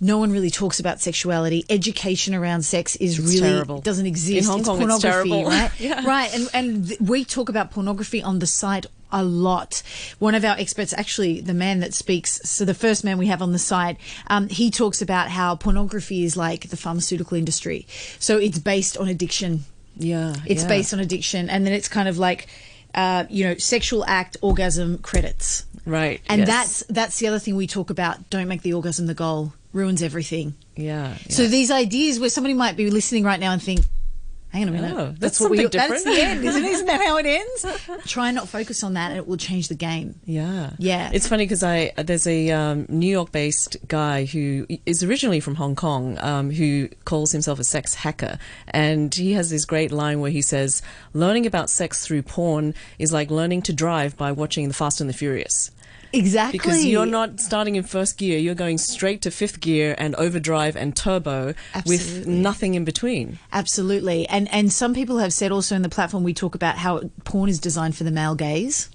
no 0.00 0.18
one 0.18 0.32
really 0.32 0.50
talks 0.50 0.80
about 0.80 1.00
sexuality. 1.00 1.64
Education 1.70 2.34
around 2.34 2.62
sex 2.62 2.96
is 2.96 3.18
It's 3.18 3.28
really 3.28 3.40
terrible. 3.40 3.80
doesn't 3.80 4.06
exist. 4.06 4.38
In 4.38 4.44
Hong 4.44 4.58
it's 4.60 4.68
Kong, 4.68 4.76
it's 4.82 5.02
pornography, 5.02 5.30
terrible. 5.30 5.44
right? 5.50 5.70
Yeah. 5.80 6.04
Right. 6.06 6.34
And 6.34 6.48
and 6.54 6.88
th- 6.88 7.00
we 7.00 7.24
talk 7.24 7.48
about 7.48 7.70
pornography 7.70 8.22
on 8.22 8.38
the 8.38 8.46
site 8.46 8.86
a 9.14 9.22
lot. 9.22 9.82
One 10.20 10.34
of 10.34 10.42
our 10.42 10.56
experts, 10.56 10.94
actually, 10.94 11.42
the 11.42 11.52
man 11.52 11.80
that 11.80 11.92
speaks, 11.92 12.40
so 12.48 12.64
the 12.64 12.72
first 12.72 13.04
man 13.04 13.18
we 13.18 13.26
have 13.26 13.42
on 13.42 13.52
the 13.52 13.58
site, 13.58 13.98
um, 14.28 14.48
he 14.48 14.70
talks 14.70 15.02
about 15.02 15.28
how 15.28 15.54
pornography 15.54 16.24
is 16.24 16.34
like 16.34 16.70
the 16.70 16.78
pharmaceutical 16.78 17.36
industry. 17.36 17.86
So 18.18 18.38
it's 18.38 18.58
based 18.58 18.96
on 18.96 19.08
addiction. 19.08 19.64
Yeah, 20.02 20.34
It's 20.46 20.62
yeah. 20.62 20.68
based 20.68 20.92
on 20.92 21.00
addiction, 21.00 21.48
and 21.48 21.66
then 21.66 21.72
it's 21.72 21.88
kind 21.88 22.08
of 22.08 22.18
like, 22.18 22.46
uh, 22.94 23.24
you 23.30 23.44
know, 23.44 23.56
sexual 23.56 24.04
act, 24.04 24.36
orgasm, 24.42 24.98
credits, 24.98 25.64
right, 25.86 26.20
and 26.28 26.40
yes. 26.40 26.48
that's 26.48 26.84
that's 26.88 27.18
the 27.18 27.28
other 27.28 27.38
thing 27.38 27.56
we 27.56 27.66
talk 27.66 27.90
about. 27.90 28.28
Don't 28.30 28.48
make 28.48 28.62
the 28.62 28.74
orgasm 28.74 29.06
the 29.06 29.14
goal; 29.14 29.54
ruins 29.72 30.02
everything. 30.02 30.54
yeah. 30.76 31.16
So 31.28 31.42
yeah. 31.42 31.48
these 31.48 31.70
ideas, 31.70 32.20
where 32.20 32.28
somebody 32.30 32.54
might 32.54 32.76
be 32.76 32.90
listening 32.90 33.24
right 33.24 33.40
now 33.40 33.52
and 33.52 33.62
think, 33.62 33.80
"Hang 34.52 34.62
on 34.62 34.68
a 34.68 34.72
minute, 34.72 34.94
Oh, 34.96 35.14
that's 35.18 35.40
what 35.40 35.50
we. 35.50 35.58
something 35.62 35.80
That's 35.80 36.04
the 36.04 36.10
end, 36.20 36.44
isn't 36.44 36.64
it? 36.64 36.70
Isn't 36.70 36.86
that 36.86 37.00
how 37.00 37.16
it 37.16 37.26
ends?" 37.26 37.66
Try 38.06 38.28
and 38.28 38.36
not 38.36 38.48
focus 38.48 38.82
on 38.84 38.94
that, 38.94 39.10
and 39.10 39.18
it 39.18 39.26
will 39.26 39.36
change 39.38 39.68
the 39.68 39.74
game. 39.74 40.16
Yeah, 40.24 40.70
Yeah. 40.78 41.10
It's 41.12 41.26
funny 41.26 41.44
because 41.44 41.62
I 41.62 41.92
there's 41.96 42.26
a 42.26 42.50
um, 42.50 42.86
New 42.88 43.10
York-based 43.10 43.76
guy 43.88 44.26
who 44.26 44.66
is 44.86 45.02
originally 45.02 45.40
from 45.40 45.54
Hong 45.56 45.74
Kong, 45.74 46.18
um, 46.20 46.50
who 46.50 46.88
calls 47.04 47.32
himself 47.32 47.58
a 47.58 47.64
sex 47.64 47.94
hacker, 47.94 48.38
and 48.68 49.14
he 49.14 49.32
has 49.32 49.50
this 49.50 49.64
great 49.64 49.90
line 49.90 50.20
where 50.20 50.30
he 50.30 50.42
says, 50.42 50.82
"Learning 51.14 51.46
about 51.46 51.70
sex 51.70 52.06
through 52.06 52.22
porn 52.22 52.74
is 52.98 53.12
like 53.12 53.30
learning 53.30 53.62
to 53.62 53.72
drive 53.72 54.16
by 54.16 54.32
watching 54.32 54.68
The 54.68 54.74
Fast 54.74 55.00
and 55.00 55.08
the 55.08 55.14
Furious." 55.14 55.70
Exactly, 56.12 56.58
Because 56.58 56.84
you're 56.84 57.06
not 57.06 57.40
starting 57.40 57.76
in 57.76 57.84
first 57.84 58.18
gear, 58.18 58.38
you're 58.38 58.54
going 58.54 58.76
straight 58.78 59.22
to 59.22 59.30
fifth 59.30 59.60
gear 59.60 59.94
and 59.96 60.14
overdrive 60.16 60.76
and 60.76 60.94
turbo 60.94 61.54
with 61.86 62.26
nothing 62.26 62.74
in 62.74 62.84
between. 62.84 63.38
Absolutely. 63.52 64.28
And 64.28 64.52
and 64.52 64.72
some 64.72 64.92
people 64.94 65.18
have 65.18 65.32
said 65.32 65.52
also 65.52 65.74
in 65.74 65.82
the 65.82 65.88
platform 65.88 66.22
we 66.22 66.34
talk 66.34 66.54
about 66.54 66.76
how 66.76 67.00
porn 67.24 67.48
is 67.48 67.58
designed 67.58 67.96
for 67.96 68.04
the 68.04 68.10
male 68.10 68.34
gaze. 68.34 68.90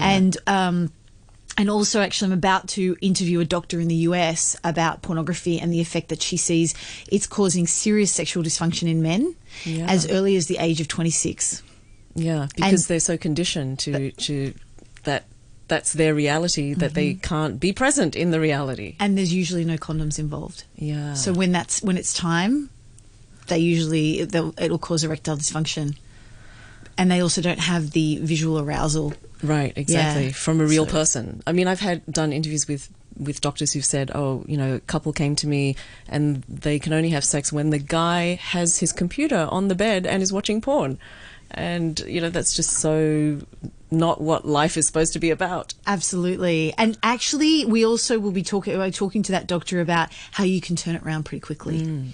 And 0.00 0.36
um 0.46 0.90
and 1.58 1.68
also 1.68 2.00
actually 2.00 2.28
I'm 2.32 2.38
about 2.38 2.68
to 2.68 2.96
interview 3.02 3.40
a 3.40 3.44
doctor 3.44 3.78
in 3.78 3.88
the 3.88 3.94
US 4.08 4.56
about 4.64 5.02
pornography 5.02 5.60
and 5.60 5.70
the 5.70 5.80
effect 5.82 6.08
that 6.08 6.22
she 6.22 6.38
sees 6.38 6.74
it's 7.10 7.26
causing 7.26 7.66
serious 7.66 8.10
sexual 8.10 8.42
dysfunction 8.42 8.88
in 8.88 9.02
men 9.02 9.34
Yeah. 9.66 9.84
as 9.86 10.10
early 10.10 10.36
as 10.36 10.46
the 10.46 10.56
age 10.58 10.80
of 10.80 10.88
26. 10.88 11.62
Yeah, 12.14 12.46
because 12.56 12.86
they're 12.86 13.00
so 13.00 13.18
conditioned 13.18 13.78
to 13.80 14.12
to 14.12 14.54
that 15.04 15.24
that's 15.72 15.94
their 15.94 16.14
reality 16.14 16.74
that 16.74 16.92
they 16.92 17.12
mm-hmm. 17.12 17.20
can't 17.20 17.58
be 17.58 17.72
present 17.72 18.14
in 18.14 18.30
the 18.30 18.38
reality. 18.38 18.94
And 19.00 19.16
there's 19.16 19.32
usually 19.32 19.64
no 19.64 19.78
condoms 19.78 20.18
involved. 20.18 20.64
Yeah. 20.76 21.14
So 21.14 21.32
when 21.32 21.50
that's 21.50 21.82
when 21.82 21.96
it's 21.96 22.12
time, 22.12 22.68
they 23.46 23.58
usually 23.58 24.20
it'll 24.20 24.78
cause 24.78 25.02
erectile 25.02 25.38
dysfunction. 25.38 25.96
And 26.98 27.10
they 27.10 27.22
also 27.22 27.40
don't 27.40 27.58
have 27.58 27.92
the 27.92 28.18
visual 28.18 28.60
arousal 28.60 29.14
Right, 29.42 29.72
exactly. 29.74 30.26
Yeah. 30.26 30.32
From 30.32 30.60
a 30.60 30.66
real 30.66 30.84
So- 30.86 30.92
person. 30.92 31.42
I 31.46 31.52
mean, 31.52 31.66
I've 31.66 31.80
had 31.80 32.04
done 32.06 32.32
interviews 32.32 32.68
with 32.68 32.88
with 33.18 33.40
doctors 33.40 33.72
who've 33.72 33.84
said, 33.84 34.10
"Oh, 34.14 34.44
you 34.46 34.56
know, 34.56 34.74
a 34.74 34.80
couple 34.80 35.12
came 35.12 35.36
to 35.36 35.46
me 35.46 35.76
and 36.08 36.42
they 36.48 36.78
can 36.78 36.92
only 36.92 37.10
have 37.10 37.24
sex 37.24 37.52
when 37.52 37.70
the 37.70 37.78
guy 37.78 38.38
has 38.40 38.78
his 38.78 38.92
computer 38.92 39.48
on 39.50 39.68
the 39.68 39.74
bed 39.74 40.06
and 40.06 40.22
is 40.22 40.32
watching 40.32 40.60
porn." 40.60 40.98
And, 41.50 42.00
you 42.06 42.20
know, 42.20 42.30
that's 42.30 42.54
just 42.56 42.70
so 42.70 43.40
not 43.92 44.20
what 44.20 44.46
life 44.46 44.76
is 44.76 44.86
supposed 44.86 45.12
to 45.12 45.18
be 45.18 45.30
about. 45.30 45.74
Absolutely. 45.86 46.74
And 46.78 46.98
actually, 47.02 47.64
we 47.66 47.84
also 47.84 48.18
will 48.18 48.32
be 48.32 48.42
talking 48.42 48.74
uh, 48.74 48.90
talking 48.90 49.22
to 49.24 49.32
that 49.32 49.46
doctor 49.46 49.80
about 49.80 50.08
how 50.32 50.44
you 50.44 50.60
can 50.60 50.76
turn 50.76 50.94
it 50.94 51.02
around 51.02 51.24
pretty 51.24 51.40
quickly. 51.40 51.82
Mm. 51.82 52.08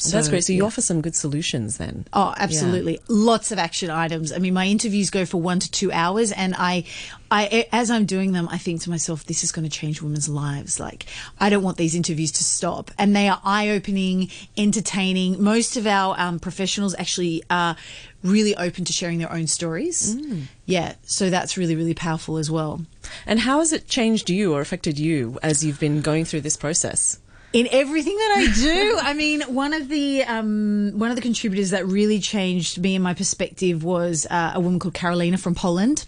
So 0.00 0.16
that's 0.16 0.28
great. 0.28 0.44
So 0.44 0.52
you 0.52 0.60
yeah. 0.60 0.66
offer 0.66 0.80
some 0.80 1.00
good 1.00 1.16
solutions 1.16 1.76
then. 1.78 2.06
Oh, 2.12 2.32
absolutely. 2.36 3.00
Lots 3.08 3.50
of 3.50 3.58
action 3.58 3.90
items. 3.90 4.32
I 4.32 4.38
mean, 4.38 4.54
my 4.54 4.66
interviews 4.66 5.10
go 5.10 5.26
for 5.26 5.40
one 5.40 5.58
to 5.58 5.70
two 5.70 5.90
hours, 5.90 6.30
and 6.30 6.54
I, 6.56 6.84
I, 7.32 7.66
as 7.72 7.90
I'm 7.90 8.06
doing 8.06 8.30
them, 8.30 8.48
I 8.48 8.58
think 8.58 8.80
to 8.82 8.90
myself, 8.90 9.24
this 9.24 9.42
is 9.42 9.50
going 9.50 9.68
to 9.68 9.70
change 9.70 10.00
women's 10.00 10.28
lives. 10.28 10.78
Like, 10.78 11.06
I 11.40 11.50
don't 11.50 11.64
want 11.64 11.78
these 11.78 11.96
interviews 11.96 12.30
to 12.32 12.44
stop, 12.44 12.92
and 12.96 13.14
they 13.14 13.28
are 13.28 13.40
eye-opening, 13.44 14.30
entertaining. 14.56 15.42
Most 15.42 15.76
of 15.76 15.86
our 15.86 16.14
um, 16.16 16.38
professionals 16.38 16.94
actually 16.96 17.42
are 17.50 17.76
really 18.22 18.56
open 18.56 18.84
to 18.84 18.92
sharing 18.92 19.18
their 19.18 19.32
own 19.32 19.48
stories. 19.48 20.16
Yeah, 20.64 20.94
so 21.02 21.28
that's 21.28 21.56
really, 21.56 21.74
really 21.74 21.94
powerful 21.94 22.36
as 22.36 22.50
well. 22.50 22.82
And 23.26 23.40
how 23.40 23.58
has 23.58 23.72
it 23.72 23.88
changed 23.88 24.30
you 24.30 24.54
or 24.54 24.60
affected 24.60 24.98
you 24.98 25.38
as 25.42 25.64
you've 25.64 25.80
been 25.80 26.02
going 26.02 26.24
through 26.24 26.42
this 26.42 26.56
process? 26.56 27.18
In 27.52 27.68
everything 27.70 28.16
that 28.16 28.34
I 28.38 28.52
do. 28.54 28.98
I 29.02 29.14
mean, 29.14 29.42
one 29.42 29.72
of 29.72 29.88
the 29.88 30.24
um, 30.24 30.92
one 30.94 31.10
of 31.10 31.16
the 31.16 31.22
contributors 31.22 31.70
that 31.70 31.86
really 31.86 32.20
changed 32.20 32.80
me 32.80 32.94
and 32.94 33.04
my 33.04 33.14
perspective 33.14 33.84
was 33.84 34.26
uh, 34.30 34.52
a 34.54 34.60
woman 34.60 34.78
called 34.78 34.94
Carolina 34.94 35.38
from 35.38 35.54
Poland. 35.54 36.06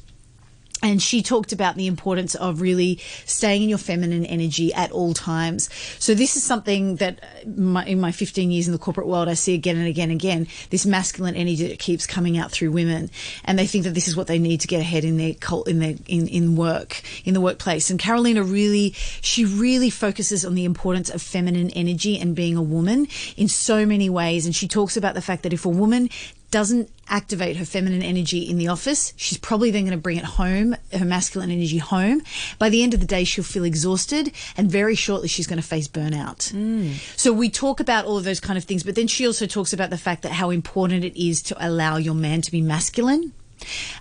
And 0.83 1.03
she 1.03 1.23
talked 1.23 1.53
about 1.53 1.77
the 1.77 1.87
importance 1.87 2.35
of 2.35 2.61
really 2.61 3.01
staying 3.27 3.63
in 3.63 3.69
your 3.69 3.79
feminine 3.79 4.25
energy 4.25 4.73
at 4.73 4.91
all 4.93 5.13
times. 5.13 5.69
So 5.99 6.15
this 6.15 6.37
is 6.37 6.43
something 6.43 6.97
that 6.97 7.23
uh, 7.23 7.49
my, 7.49 7.85
in 7.85 8.01
my 8.01 8.13
15 8.13 8.51
years 8.51 8.67
in 8.67 8.73
the 8.73 8.79
corporate 8.79 9.07
world, 9.07 9.29
I 9.29 9.35
see 9.35 9.55
again 9.55 9.77
and 9.77 9.87
again 9.87 10.11
and 10.11 10.21
again, 10.21 10.47
this 10.71 10.87
masculine 10.87 11.37
energy 11.37 11.69
that 11.69 11.79
keeps 11.79 12.07
coming 12.07 12.39
out 12.39 12.51
through 12.51 12.73
women. 12.73 13.11
And 13.45 13.59
they 13.59 13.67
think 13.67 13.85
that 13.85 13.95
this 13.95 14.09
is 14.09 14.17
what 14.17 14.27
they 14.27 14.39
need 14.39 14.61
to 14.63 14.69
get 14.69 14.81
ahead 14.81 15.05
in 15.05 15.17
their 15.17 15.35
cult, 15.35 15.69
in 15.69 15.79
their, 15.79 15.95
in, 16.07 16.29
in 16.29 16.57
work, 16.57 17.03
in 17.25 17.35
the 17.35 17.41
workplace. 17.41 17.91
And 17.91 17.99
Carolina 17.99 18.43
really, 18.43 18.93
she 19.21 19.45
really 19.45 19.91
focuses 19.91 20.45
on 20.45 20.55
the 20.55 20.65
importance 20.65 21.11
of 21.11 21.21
feminine 21.21 21.71
energy 21.71 22.19
and 22.19 22.35
being 22.35 22.57
a 22.57 22.63
woman 22.63 23.07
in 23.37 23.49
so 23.49 23.85
many 23.85 24.09
ways. 24.09 24.47
And 24.47 24.57
she 24.57 24.67
talks 24.67 24.97
about 24.97 25.15
the 25.15 25.23
fact 25.23 25.43
that 25.43 25.53
if 25.53 25.65
a 25.65 25.69
woman 25.69 26.09
doesn't 26.51 26.91
activate 27.09 27.57
her 27.57 27.65
feminine 27.65 28.03
energy 28.03 28.39
in 28.39 28.59
the 28.59 28.69
office, 28.69 29.13
she's 29.17 29.39
probably 29.39 29.71
then 29.71 29.85
going 29.85 29.97
to 29.97 30.01
bring 30.01 30.17
it 30.17 30.25
home, 30.25 30.77
her 30.93 31.05
masculine 31.05 31.51
energy 31.51 31.79
home. 31.79 32.23
By 32.59 32.69
the 32.69 32.83
end 32.83 32.95
of 32.95 33.01
the 33.01 33.07
day, 33.07 33.25
she'll 33.25 33.45
feel 33.45 33.65
exhausted 33.65 34.33
and 34.57 34.71
very 34.71 34.95
shortly 34.95 35.29
she's 35.29 35.47
going 35.47 35.61
to 35.61 35.67
face 35.67 35.89
burnout. 35.89 36.53
Mm. 36.53 36.95
So 37.19 37.33
we 37.33 37.51
talk 37.51 37.81
about 37.81 38.05
all 38.05 38.17
of 38.17 38.25
those 38.25 38.41
kind 38.41 38.57
of 38.57 38.65
things, 38.65 38.83
but 38.83 38.95
then 38.95 39.07
she 39.07 39.27
also 39.27 39.47
talks 39.47 39.73
about 39.73 39.91
the 39.91 39.99
fact 39.99 40.23
that 40.23 40.33
how 40.33 40.51
important 40.51 41.05
it 41.05 41.21
is 41.21 41.43
to 41.43 41.67
allow 41.67 41.97
your 41.97 42.15
man 42.15 42.43
to 42.43 42.51
be 42.51 42.63
masculine. 42.63 43.33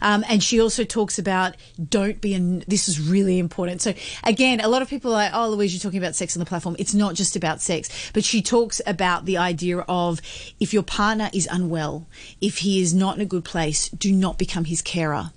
Um, 0.02 0.24
and 0.30 0.44
she 0.44 0.62
also 0.62 0.84
talks 0.84 1.20
about 1.20 1.56
don't 1.90 2.22
be, 2.22 2.34
an, 2.34 2.64
this 2.68 2.88
is 2.88 3.00
really 3.00 3.40
important. 3.40 3.82
So 3.82 3.94
again, 4.24 4.60
a 4.60 4.68
lot 4.68 4.82
of 4.82 4.90
people 4.90 5.12
are 5.12 5.16
like, 5.16 5.32
oh, 5.34 5.50
Louise, 5.50 5.74
you're 5.74 5.82
talking 5.82 6.00
about 6.00 6.16
sex 6.16 6.36
on 6.36 6.40
the 6.40 6.46
platform. 6.46 6.76
It's 6.80 6.94
not 6.94 7.16
just 7.16 7.36
about 7.36 7.62
sex, 7.62 8.12
but 8.14 8.24
she 8.24 8.42
talks 8.42 8.82
about 8.86 9.26
the 9.26 9.38
idea 9.38 9.80
of 9.80 10.22
if 10.60 10.74
your 10.74 10.84
partner 10.84 11.30
is 11.34 11.48
unwell, 11.52 12.08
if 12.42 12.60
he 12.60 12.82
is 12.82 12.94
not 12.94 13.16
in 13.16 13.22
a 13.22 13.26
good 13.26 13.46
place, 13.46 13.90
do 13.90 14.12
not 14.12 14.38
become 14.38 14.66
his 14.66 14.82
carer. 14.82 15.32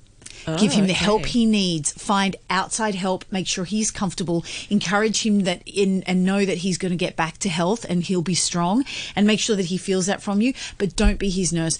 Oh, 0.46 0.58
Give 0.58 0.72
him 0.72 0.86
the 0.86 0.92
okay. 0.92 1.04
help 1.04 1.26
he 1.26 1.46
needs. 1.46 1.92
Find 1.92 2.36
outside 2.50 2.94
help. 2.94 3.24
Make 3.30 3.46
sure 3.46 3.64
he's 3.64 3.90
comfortable. 3.90 4.44
Encourage 4.70 5.24
him 5.24 5.40
that 5.40 5.62
in 5.66 6.02
and 6.04 6.24
know 6.24 6.44
that 6.44 6.58
he's 6.58 6.78
going 6.78 6.90
to 6.90 6.96
get 6.96 7.16
back 7.16 7.38
to 7.38 7.48
health 7.48 7.84
and 7.88 8.02
he'll 8.02 8.22
be 8.22 8.34
strong. 8.34 8.84
And 9.14 9.26
make 9.26 9.40
sure 9.40 9.56
that 9.56 9.66
he 9.66 9.78
feels 9.78 10.06
that 10.06 10.22
from 10.22 10.40
you. 10.40 10.54
But 10.78 10.96
don't 10.96 11.18
be 11.18 11.30
his 11.30 11.52
nurse. 11.52 11.78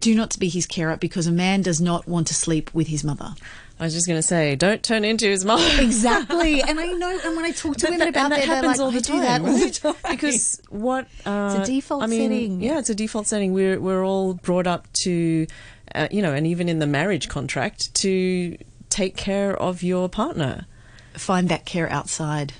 Do 0.00 0.14
not 0.14 0.38
be 0.38 0.48
his 0.48 0.66
carer 0.66 0.96
because 0.96 1.26
a 1.26 1.32
man 1.32 1.62
does 1.62 1.80
not 1.80 2.06
want 2.06 2.26
to 2.28 2.34
sleep 2.34 2.72
with 2.74 2.88
his 2.88 3.02
mother. 3.02 3.34
I 3.82 3.84
was 3.84 3.94
just 3.94 4.06
going 4.06 4.18
to 4.18 4.22
say, 4.22 4.54
don't 4.54 4.80
turn 4.80 5.04
into 5.04 5.26
his 5.26 5.44
mother. 5.44 5.66
exactly. 5.82 6.62
And 6.62 6.78
I 6.78 6.86
know, 6.86 7.18
and 7.24 7.34
when 7.34 7.44
I 7.44 7.50
talk 7.50 7.76
to 7.78 7.90
women 7.90 8.06
about 8.06 8.30
that, 8.30 8.40
that 8.40 8.44
happens 8.44 8.78
like, 8.78 8.80
all 8.80 8.92
the 8.92 9.00
time. 9.00 9.44
All 9.44 9.58
the 9.58 9.70
time. 9.72 9.94
because 10.08 10.62
what 10.68 11.08
uh, 11.26 11.56
it's 11.58 11.68
a 11.68 11.72
default 11.72 12.04
I 12.04 12.06
mean, 12.06 12.30
setting. 12.30 12.60
Yeah, 12.60 12.78
it's 12.78 12.90
a 12.90 12.94
default 12.94 13.26
setting. 13.26 13.52
We're 13.52 13.80
we're 13.80 14.04
all 14.04 14.34
brought 14.34 14.68
up 14.68 14.86
to 15.04 15.48
uh, 15.94 16.08
you 16.10 16.22
know, 16.22 16.32
and 16.32 16.46
even 16.46 16.68
in 16.68 16.78
the 16.78 16.86
marriage 16.86 17.28
contract 17.28 17.94
to 17.96 18.56
take 18.90 19.16
care 19.16 19.56
of 19.56 19.82
your 19.82 20.08
partner. 20.08 20.66
Find 21.14 21.48
that 21.48 21.64
care 21.64 21.90
outside. 21.90 22.52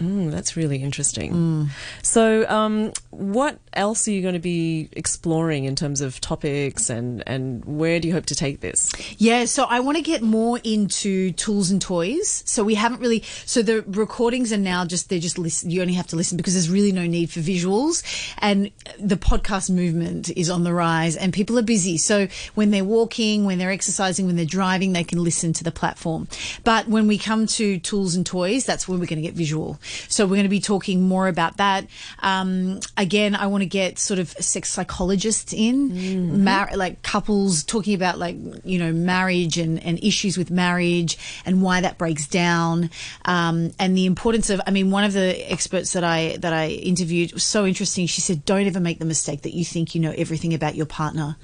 Mm, 0.00 0.30
that's 0.30 0.56
really 0.56 0.82
interesting. 0.82 1.32
Mm. 1.32 1.68
So, 2.02 2.48
um, 2.48 2.92
what 3.10 3.58
else 3.74 4.08
are 4.08 4.10
you 4.10 4.22
going 4.22 4.34
to 4.34 4.40
be 4.40 4.88
exploring 4.92 5.64
in 5.64 5.76
terms 5.76 6.00
of 6.00 6.20
topics 6.20 6.88
and, 6.88 7.22
and 7.26 7.64
where 7.64 8.00
do 8.00 8.08
you 8.08 8.14
hope 8.14 8.26
to 8.26 8.34
take 8.34 8.60
this? 8.60 8.90
Yeah, 9.18 9.44
so 9.44 9.64
I 9.64 9.80
want 9.80 9.98
to 9.98 10.02
get 10.02 10.22
more 10.22 10.58
into 10.64 11.32
tools 11.32 11.70
and 11.70 11.80
toys. 11.80 12.42
So 12.46 12.64
we 12.64 12.74
haven't 12.74 13.00
really, 13.00 13.22
so 13.44 13.62
the 13.62 13.82
recordings 13.82 14.52
are 14.52 14.58
now 14.58 14.84
just, 14.84 15.10
they're 15.10 15.18
just 15.18 15.38
listen, 15.38 15.70
you 15.70 15.82
only 15.82 15.94
have 15.94 16.06
to 16.08 16.16
listen 16.16 16.36
because 16.36 16.54
there's 16.54 16.70
really 16.70 16.92
no 16.92 17.06
need 17.06 17.30
for 17.30 17.40
visuals. 17.40 18.02
And 18.38 18.70
the 18.98 19.16
podcast 19.16 19.70
movement 19.70 20.30
is 20.30 20.48
on 20.48 20.64
the 20.64 20.72
rise 20.72 21.16
and 21.16 21.32
people 21.32 21.58
are 21.58 21.62
busy. 21.62 21.98
So 21.98 22.28
when 22.54 22.70
they're 22.70 22.84
walking, 22.84 23.44
when 23.44 23.58
they're 23.58 23.70
exercising, 23.70 24.26
when 24.26 24.36
they're 24.36 24.46
driving, 24.46 24.94
they 24.94 25.04
can 25.04 25.22
listen 25.22 25.52
to 25.54 25.64
the 25.64 25.72
platform. 25.72 26.26
But 26.64 26.88
when 26.88 27.06
we 27.06 27.18
come 27.18 27.46
to 27.48 27.78
tools 27.78 28.14
and 28.14 28.24
toys, 28.24 28.64
that's 28.64 28.88
when 28.88 28.98
we're 28.98 29.06
going 29.06 29.20
to 29.20 29.28
get 29.28 29.34
visual. 29.34 29.78
So 30.08 30.24
we're 30.24 30.36
going 30.36 30.44
to 30.44 30.48
be 30.48 30.60
talking 30.60 31.02
more 31.02 31.28
about 31.28 31.56
that. 31.58 31.86
Um, 32.20 32.80
again, 32.96 33.34
I 33.34 33.46
want 33.46 33.62
to 33.62 33.66
get 33.66 33.98
sort 33.98 34.18
of 34.18 34.30
sex 34.30 34.70
psychologists 34.70 35.52
in, 35.52 35.90
mm-hmm. 35.90 36.44
mar- 36.44 36.70
like 36.74 37.02
couples 37.02 37.64
talking 37.64 37.94
about 37.94 38.18
like, 38.18 38.36
you 38.64 38.78
know, 38.78 38.92
marriage 38.92 39.58
and, 39.58 39.82
and 39.82 40.02
issues 40.02 40.36
with 40.36 40.50
marriage 40.50 41.18
and 41.44 41.62
why 41.62 41.80
that 41.80 41.98
breaks 41.98 42.26
down. 42.26 42.90
Um, 43.24 43.72
and 43.78 43.96
the 43.96 44.06
importance 44.06 44.50
of, 44.50 44.60
I 44.66 44.70
mean, 44.70 44.90
one 44.90 45.04
of 45.04 45.12
the 45.12 45.50
experts 45.50 45.92
that 45.92 46.04
I, 46.04 46.36
that 46.38 46.52
I 46.52 46.68
interviewed 46.68 47.32
was 47.32 47.44
so 47.44 47.66
interesting. 47.66 48.06
She 48.06 48.20
said, 48.20 48.44
don't 48.44 48.66
ever 48.66 48.80
make 48.80 48.98
the 48.98 49.04
mistake 49.04 49.42
that 49.42 49.54
you 49.54 49.64
think 49.64 49.94
you 49.94 50.00
know 50.00 50.14
everything 50.16 50.54
about 50.54 50.74
your 50.74 50.86
partner 50.86 51.36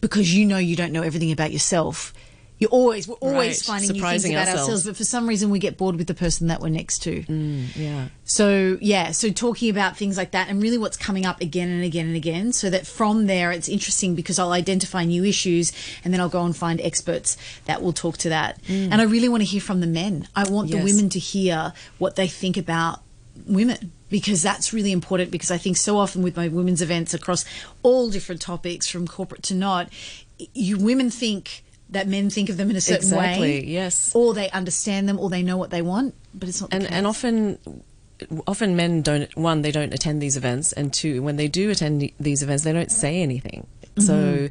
because 0.00 0.34
you 0.34 0.44
know 0.44 0.58
you 0.58 0.76
don't 0.76 0.92
know 0.92 1.02
everything 1.02 1.32
about 1.32 1.52
yourself 1.52 2.12
you're 2.58 2.70
always 2.70 3.06
we're 3.06 3.14
always 3.16 3.58
right. 3.58 3.74
finding 3.74 3.94
Surprising 3.94 4.30
new 4.30 4.36
things 4.38 4.48
about 4.48 4.58
ourselves. 4.58 4.68
ourselves. 4.68 4.86
but 4.86 4.96
for 4.96 5.04
some 5.04 5.28
reason 5.28 5.50
we 5.50 5.58
get 5.58 5.76
bored 5.76 5.96
with 5.96 6.06
the 6.06 6.14
person 6.14 6.46
that 6.46 6.60
we're 6.60 6.70
next 6.70 7.00
to. 7.00 7.22
Mm, 7.22 7.76
yeah. 7.76 8.08
So 8.24 8.78
yeah, 8.80 9.10
so 9.10 9.30
talking 9.30 9.68
about 9.68 9.96
things 9.96 10.16
like 10.16 10.30
that 10.30 10.48
and 10.48 10.62
really 10.62 10.78
what's 10.78 10.96
coming 10.96 11.26
up 11.26 11.40
again 11.40 11.68
and 11.68 11.84
again 11.84 12.06
and 12.06 12.16
again, 12.16 12.52
so 12.52 12.70
that 12.70 12.86
from 12.86 13.26
there 13.26 13.52
it's 13.52 13.68
interesting 13.68 14.14
because 14.14 14.38
I'll 14.38 14.52
identify 14.52 15.04
new 15.04 15.24
issues 15.24 15.72
and 16.02 16.14
then 16.14 16.20
I'll 16.20 16.28
go 16.28 16.44
and 16.44 16.56
find 16.56 16.80
experts 16.80 17.36
that 17.66 17.82
will 17.82 17.92
talk 17.92 18.16
to 18.18 18.30
that. 18.30 18.62
Mm. 18.62 18.90
And 18.92 19.00
I 19.00 19.04
really 19.04 19.28
want 19.28 19.42
to 19.42 19.46
hear 19.46 19.60
from 19.60 19.80
the 19.80 19.86
men. 19.86 20.28
I 20.34 20.48
want 20.48 20.68
yes. 20.68 20.78
the 20.78 20.84
women 20.84 21.10
to 21.10 21.18
hear 21.18 21.74
what 21.98 22.16
they 22.16 22.26
think 22.26 22.56
about 22.56 23.02
women 23.46 23.92
because 24.08 24.42
that's 24.42 24.72
really 24.72 24.92
important 24.92 25.30
because 25.30 25.50
I 25.50 25.58
think 25.58 25.76
so 25.76 25.98
often 25.98 26.22
with 26.22 26.36
my 26.36 26.48
women's 26.48 26.80
events 26.80 27.12
across 27.12 27.44
all 27.82 28.08
different 28.08 28.40
topics 28.40 28.88
from 28.88 29.06
corporate 29.06 29.42
to 29.44 29.54
not 29.54 29.90
you 30.54 30.78
women 30.78 31.10
think 31.10 31.62
that 31.90 32.08
men 32.08 32.30
think 32.30 32.48
of 32.48 32.56
them 32.56 32.70
in 32.70 32.76
a 32.76 32.80
certain 32.80 33.04
exactly, 33.04 33.40
way. 33.40 33.64
Yes. 33.64 34.14
Or 34.14 34.34
they 34.34 34.50
understand 34.50 35.08
them 35.08 35.18
or 35.18 35.30
they 35.30 35.42
know 35.42 35.56
what 35.56 35.70
they 35.70 35.82
want, 35.82 36.14
but 36.34 36.48
it's 36.48 36.60
not 36.60 36.72
and, 36.72 36.84
and 36.90 37.06
often 37.06 37.58
often 38.46 38.76
men 38.76 39.02
don't 39.02 39.34
one 39.36 39.62
they 39.62 39.70
don't 39.70 39.92
attend 39.92 40.22
these 40.22 40.36
events 40.36 40.72
and 40.72 40.92
two 40.92 41.22
when 41.22 41.36
they 41.36 41.48
do 41.48 41.70
attend 41.70 42.10
these 42.18 42.42
events 42.42 42.64
they 42.64 42.72
don't 42.72 42.90
say 42.90 43.20
anything 43.20 43.66
mm-hmm. 43.84 44.00
so 44.00 44.48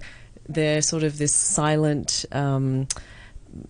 they're 0.48 0.82
sort 0.82 1.04
of 1.04 1.18
this 1.18 1.34
silent 1.34 2.26
um, 2.32 2.88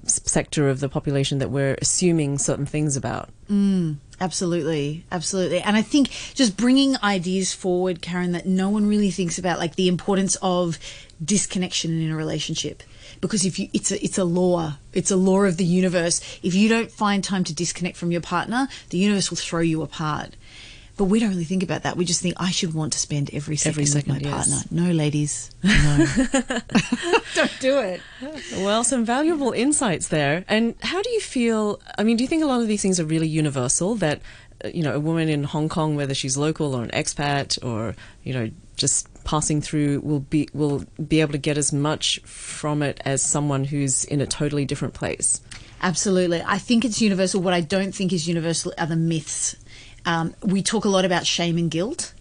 sector 0.04 0.70
of 0.70 0.80
the 0.82 0.90
population 0.90 1.40
that 1.40 1.50
we're 1.50 1.78
assuming 1.82 2.38
certain 2.38 2.66
things 2.66 2.98
about 2.98 3.30
mm, 3.50 3.96
absolutely. 4.20 5.06
Absolutely. 5.12 5.60
And 5.60 5.76
i 5.76 5.82
think 5.82 6.10
just 6.34 6.58
bringing 6.58 6.96
ideas 7.04 7.54
forward 7.54 8.02
karen 8.02 8.32
that 8.34 8.46
no 8.46 8.70
one 8.70 8.88
really 8.88 9.12
thinks 9.12 9.38
about 9.38 9.60
like 9.60 9.76
the 9.76 9.88
importance 9.88 10.38
of 10.42 10.78
disconnection 11.24 12.02
in 12.02 12.12
a 12.12 12.16
relationship. 12.16 12.84
Because 13.22 13.46
if 13.46 13.58
you 13.60 13.70
it's 13.74 13.92
a 13.92 14.04
it's 14.04 14.18
a 14.18 14.26
law. 14.26 14.78
It's 14.94 15.12
a 15.12 15.16
law 15.16 15.44
of 15.44 15.58
the 15.58 15.66
universe. 15.66 16.22
If 16.44 16.56
you 16.56 16.70
don't 16.70 16.92
find 16.92 17.24
time 17.24 17.44
to 17.46 17.54
disconnect 17.54 17.98
from 17.98 18.12
your 18.12 18.22
partner 18.22 18.68
the 18.90 18.98
universe 18.98 19.30
will 19.30 19.38
throw 19.38 19.62
you 19.62 19.82
apart 19.82 20.36
but 20.98 21.06
we 21.06 21.20
don't 21.20 21.30
really 21.30 21.44
think 21.44 21.64
about 21.64 21.84
that. 21.84 21.98
We 21.98 22.06
just 22.06 22.22
think 22.22 22.36
I 22.38 22.52
should 22.52 22.74
want 22.74 22.94
to 22.94 23.00
spend 23.00 23.30
every 23.34 23.58
second, 23.58 23.74
every 23.74 23.86
second 23.86 24.14
with 24.14 24.24
my 24.24 24.30
yes. 24.30 24.50
partner. 24.50 24.84
No, 24.84 24.92
ladies, 24.92 25.52
no, 25.64 26.06
don't 27.36 27.60
do 27.60 27.80
it. 27.80 28.02
Well, 28.58 28.84
some 28.84 29.04
valuable 29.04 29.52
insights 29.52 30.08
there. 30.08 30.46
And 30.48 30.76
how 30.82 31.02
do 31.02 31.10
you 31.10 31.20
feel? 31.20 31.82
I 31.98 32.04
mean, 32.04 32.18
do 32.18 32.24
you 32.24 32.28
think 32.28 32.44
a 32.44 32.48
lot 32.48 32.62
of 32.62 32.68
these 32.68 32.82
things 32.82 33.00
are 33.00 33.06
really 33.06 33.28
universal? 33.28 33.96
That 33.96 34.22
uh, 34.64 34.70
you 34.70 34.84
know, 34.84 34.96
a 34.96 35.00
woman 35.00 35.28
in 35.28 35.44
Hong 35.44 35.68
Kong, 35.68 35.96
whether 35.96 36.14
she's 36.14 36.38
local 36.38 36.76
or 36.76 36.84
an 36.84 36.92
expat, 36.92 37.64
or 37.64 37.96
you 38.24 38.34
know, 38.34 38.50
just 38.78 39.10
passing 39.26 39.60
through 39.60 40.00
will 40.02 40.22
be 40.22 40.48
will 40.54 40.86
be 41.08 41.20
able 41.20 41.34
to 41.34 41.38
get 41.38 41.58
as 41.58 41.74
much 41.74 42.20
from 42.22 42.82
it 42.82 43.02
as 43.04 43.22
someone 43.22 43.66
who's 43.66 44.06
in 44.06 44.22
a 44.22 44.26
totally 44.26 44.64
different 44.64 44.94
place. 44.94 45.42
Absolutely. 45.82 46.42
I 46.42 46.58
think 46.58 46.86
it's 46.86 47.02
universal. 47.02 47.42
What 47.42 47.54
I 47.54 47.62
don't 47.62 47.94
think 47.94 48.14
is 48.14 48.28
universal 48.28 48.74
are 48.78 48.88
the 48.88 48.96
myths. 48.96 49.56
Um, 50.06 50.36
we 50.44 50.62
talk 50.62 50.86
a 50.86 50.90
lot 50.90 51.06
about 51.06 51.26
shame 51.26 51.58
and 51.58 51.70
guilt 51.70 52.14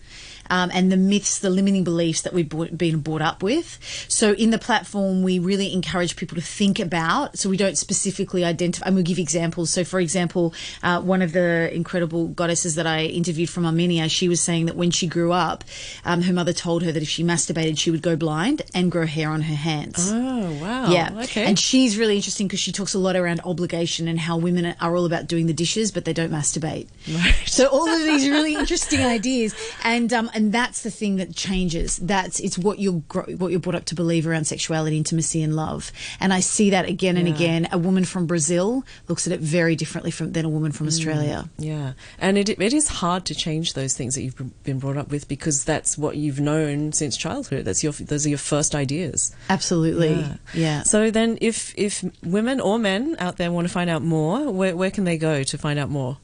um, 0.51 0.71
and 0.73 0.91
the 0.91 0.97
myths, 0.97 1.39
the 1.39 1.51
limiting 1.51 1.85
beliefs 1.85 2.23
that 2.23 2.33
we've 2.33 2.49
been 2.49 3.01
brought 3.01 3.23
up 3.23 3.43
with. 3.43 3.79
So 4.09 4.33
in 4.33 4.51
the 4.51 4.59
platform, 4.59 5.23
we 5.23 5.39
really 5.39 5.73
encourage 5.73 6.17
people 6.17 6.37
to 6.37 6.43
think 6.43 6.79
about. 6.81 7.39
So 7.39 7.49
we 7.49 7.57
don't 7.57 7.77
specifically 7.79 8.45
identify, 8.45 8.87
and 8.87 8.95
we'll 8.95 9.05
give 9.05 9.19
examples. 9.19 9.71
So 9.71 9.85
for 9.85 10.01
example, 10.01 10.55
uh, 10.83 11.01
one 11.01 11.23
of 11.23 11.33
the 11.33 11.75
incredible 11.75 12.29
goddesses 12.29 12.75
that 12.75 12.87
I 12.87 13.05
interviewed 13.05 13.51
from 13.51 13.67
Armenia, 13.67 14.09
she 14.09 14.29
was 14.29 14.41
saying 14.41 14.67
that 14.67 14.77
when 14.77 14.91
she 14.91 15.07
grew 15.07 15.33
up, 15.33 15.65
um, 16.05 16.23
her 16.23 16.33
mother 16.33 16.53
told 16.53 16.83
her 16.83 16.93
that 16.93 17.03
if 17.03 17.09
she 17.09 17.25
masturbated, 17.25 17.79
she 17.79 17.91
would 17.91 18.03
go 18.03 18.17
blind 18.17 18.63
and 18.75 18.91
grow 18.91 19.07
hair 19.07 19.31
on 19.31 19.43
her 19.43 19.55
hands. 19.55 20.11
Oh, 20.13 20.25
Oh, 20.45 20.53
wow. 20.61 20.91
Yeah. 20.91 21.11
Okay. 21.23 21.45
And 21.45 21.59
she's 21.59 21.97
really 21.97 22.17
interesting 22.17 22.47
because 22.47 22.61
she 22.61 22.71
talks 22.73 22.93
a 22.93 22.99
lot 22.99 23.17
around 23.17 23.41
obligation 23.45 24.09
and 24.09 24.19
how 24.21 24.37
women 24.37 24.75
are 24.81 24.95
all 24.97 25.07
about 25.07 25.27
doing 25.27 25.47
the 25.47 25.53
dishes, 25.55 25.91
but 25.91 26.05
they 26.05 26.13
don't 26.13 26.31
masturbate. 26.31 26.89
Right. 27.09 27.35
So 27.47 27.69
all 27.69 27.89
of 27.89 28.03
these 28.03 28.29
really 28.29 28.55
interesting 28.55 29.01
ideas, 29.05 29.55
and 29.85 30.13
um, 30.13 30.31
and 30.35 30.53
that's 30.53 30.83
the 30.83 30.91
thing 30.91 31.17
that 31.17 31.35
changes. 31.35 31.97
That's 31.99 32.41
it's 32.41 32.59
what 32.59 32.79
you're 32.81 33.03
what 33.38 33.50
you're 33.50 33.61
brought 33.61 33.76
up 33.76 33.85
to 33.87 33.95
believe 33.95 34.26
around 34.26 34.47
sexuality, 34.47 34.99
intimacy, 34.99 35.43
and 35.43 35.55
love. 35.55 35.93
And 36.21 36.33
I 36.35 36.41
see 36.41 36.71
that 36.71 36.87
again 36.87 37.17
and 37.17 37.29
Yeah. 37.29 37.35
again. 37.35 37.69
A 37.73 37.79
woman 37.79 38.05
from 38.05 38.26
Brazil 38.26 38.85
looks 39.09 39.26
at 39.26 39.33
it 39.33 39.41
very 39.41 39.76
differently 39.76 40.11
from 40.11 40.33
than 40.33 40.45
a 40.45 40.49
woman 40.49 40.73
from 40.73 40.87
mm. 40.87 40.91
Australia. 40.91 41.49
Yeah, 41.59 41.93
and 42.19 42.37
it 42.37 42.49
it 42.49 42.73
is 42.73 42.88
hard 42.88 43.25
to 43.26 43.35
change 43.35 43.75
those 43.75 43.95
things 43.95 44.14
that 44.17 44.23
you've 44.23 44.64
been 44.64 44.79
brought 44.79 44.97
up 44.97 45.11
with 45.11 45.29
because 45.29 45.64
that's 45.64 45.97
what 45.97 46.17
you've 46.17 46.41
known 46.41 46.93
since 46.93 47.17
childhood. 47.17 47.64
That's 47.64 47.85
your 47.85 47.93
those 47.93 48.26
are 48.26 48.31
your 48.31 48.38
first 48.38 48.75
ideas. 48.75 49.35
Absolutely. 49.49 50.25
Yeah. 50.53 50.83
So 50.83 51.11
then, 51.11 51.38
if 51.41 51.73
if 51.76 52.05
women 52.25 52.61
or 52.61 52.79
men 52.79 53.17
out 53.19 53.37
there 53.37 53.53
want 53.53 53.67
to 53.69 53.73
find 53.73 53.88
out 53.88 54.03
more, 54.03 54.50
where 54.50 54.76
where 54.76 54.91
can 54.91 55.05
they 55.05 55.17
go 55.17 55.43
to 55.45 55.59
find 55.59 55.79
out 55.79 55.91
more? 55.91 56.19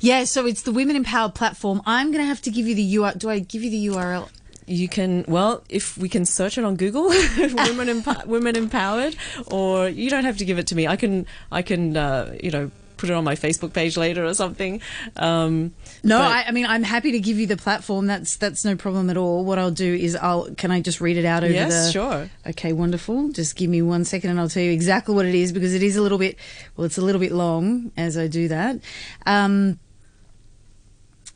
Yeah, 0.00 0.24
so 0.24 0.46
it's 0.46 0.62
the 0.62 0.72
Women 0.72 0.96
Empowered 0.96 1.34
platform. 1.34 1.82
I'm 1.86 2.12
going 2.12 2.22
to 2.22 2.28
have 2.28 2.42
to 2.42 2.50
give 2.50 2.66
you 2.66 2.74
the 2.74 2.94
URL. 2.96 3.18
Do 3.18 3.30
I 3.30 3.38
give 3.38 3.62
you 3.62 3.70
the 3.70 3.86
URL? 3.88 4.28
You 4.66 4.88
can 4.88 5.26
well, 5.28 5.62
if 5.68 5.98
we 5.98 6.08
can 6.08 6.24
search 6.24 6.56
it 6.56 6.64
on 6.64 6.76
Google, 6.76 7.08
women 7.36 8.02
women 8.24 8.56
empowered, 8.56 9.14
or 9.48 9.90
you 9.90 10.08
don't 10.08 10.24
have 10.24 10.38
to 10.38 10.44
give 10.46 10.58
it 10.58 10.66
to 10.68 10.74
me. 10.74 10.86
I 10.86 10.96
can 10.96 11.26
I 11.52 11.60
can 11.60 11.98
uh, 11.98 12.34
you 12.42 12.50
know 12.50 12.70
put 13.04 13.12
it 13.12 13.16
on 13.16 13.24
my 13.24 13.34
Facebook 13.34 13.72
page 13.74 13.96
later 13.96 14.24
or 14.24 14.34
something. 14.34 14.80
Um, 15.16 15.74
No, 16.02 16.18
but- 16.18 16.30
I, 16.30 16.44
I 16.48 16.50
mean 16.52 16.66
I'm 16.66 16.82
happy 16.82 17.12
to 17.12 17.20
give 17.20 17.38
you 17.38 17.46
the 17.46 17.56
platform. 17.56 18.06
That's 18.06 18.36
that's 18.36 18.64
no 18.64 18.76
problem 18.76 19.10
at 19.10 19.16
all. 19.16 19.44
What 19.44 19.58
I'll 19.58 19.70
do 19.70 19.94
is 19.94 20.16
I'll 20.16 20.54
can 20.54 20.70
I 20.70 20.80
just 20.80 21.00
read 21.00 21.16
it 21.16 21.24
out 21.24 21.44
over 21.44 21.52
Yes, 21.52 21.86
the 21.86 21.92
sure. 21.92 22.30
Okay, 22.46 22.72
wonderful. 22.72 23.30
Just 23.30 23.56
give 23.56 23.68
me 23.68 23.82
one 23.82 24.04
second 24.04 24.30
and 24.30 24.40
I'll 24.40 24.48
tell 24.48 24.62
you 24.62 24.72
exactly 24.72 25.14
what 25.14 25.26
it 25.26 25.34
is 25.34 25.52
because 25.52 25.74
it 25.74 25.82
is 25.82 25.96
a 25.96 26.02
little 26.02 26.18
bit 26.18 26.36
well, 26.76 26.84
it's 26.86 26.98
a 26.98 27.02
little 27.02 27.20
bit 27.20 27.32
long 27.32 27.92
as 27.96 28.16
I 28.16 28.26
do 28.26 28.48
that. 28.48 28.80
Um 29.26 29.78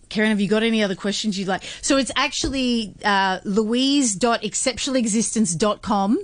Karen, 0.09 0.31
have 0.31 0.41
you 0.41 0.49
got 0.49 0.63
any 0.63 0.83
other 0.83 0.95
questions 0.95 1.39
you'd 1.39 1.49
like? 1.49 1.63
So 1.83 1.99
it's 1.99 2.11
actually 2.17 2.95
uh, 3.05 3.41
louise.exceptionalexistence.com 3.45 6.19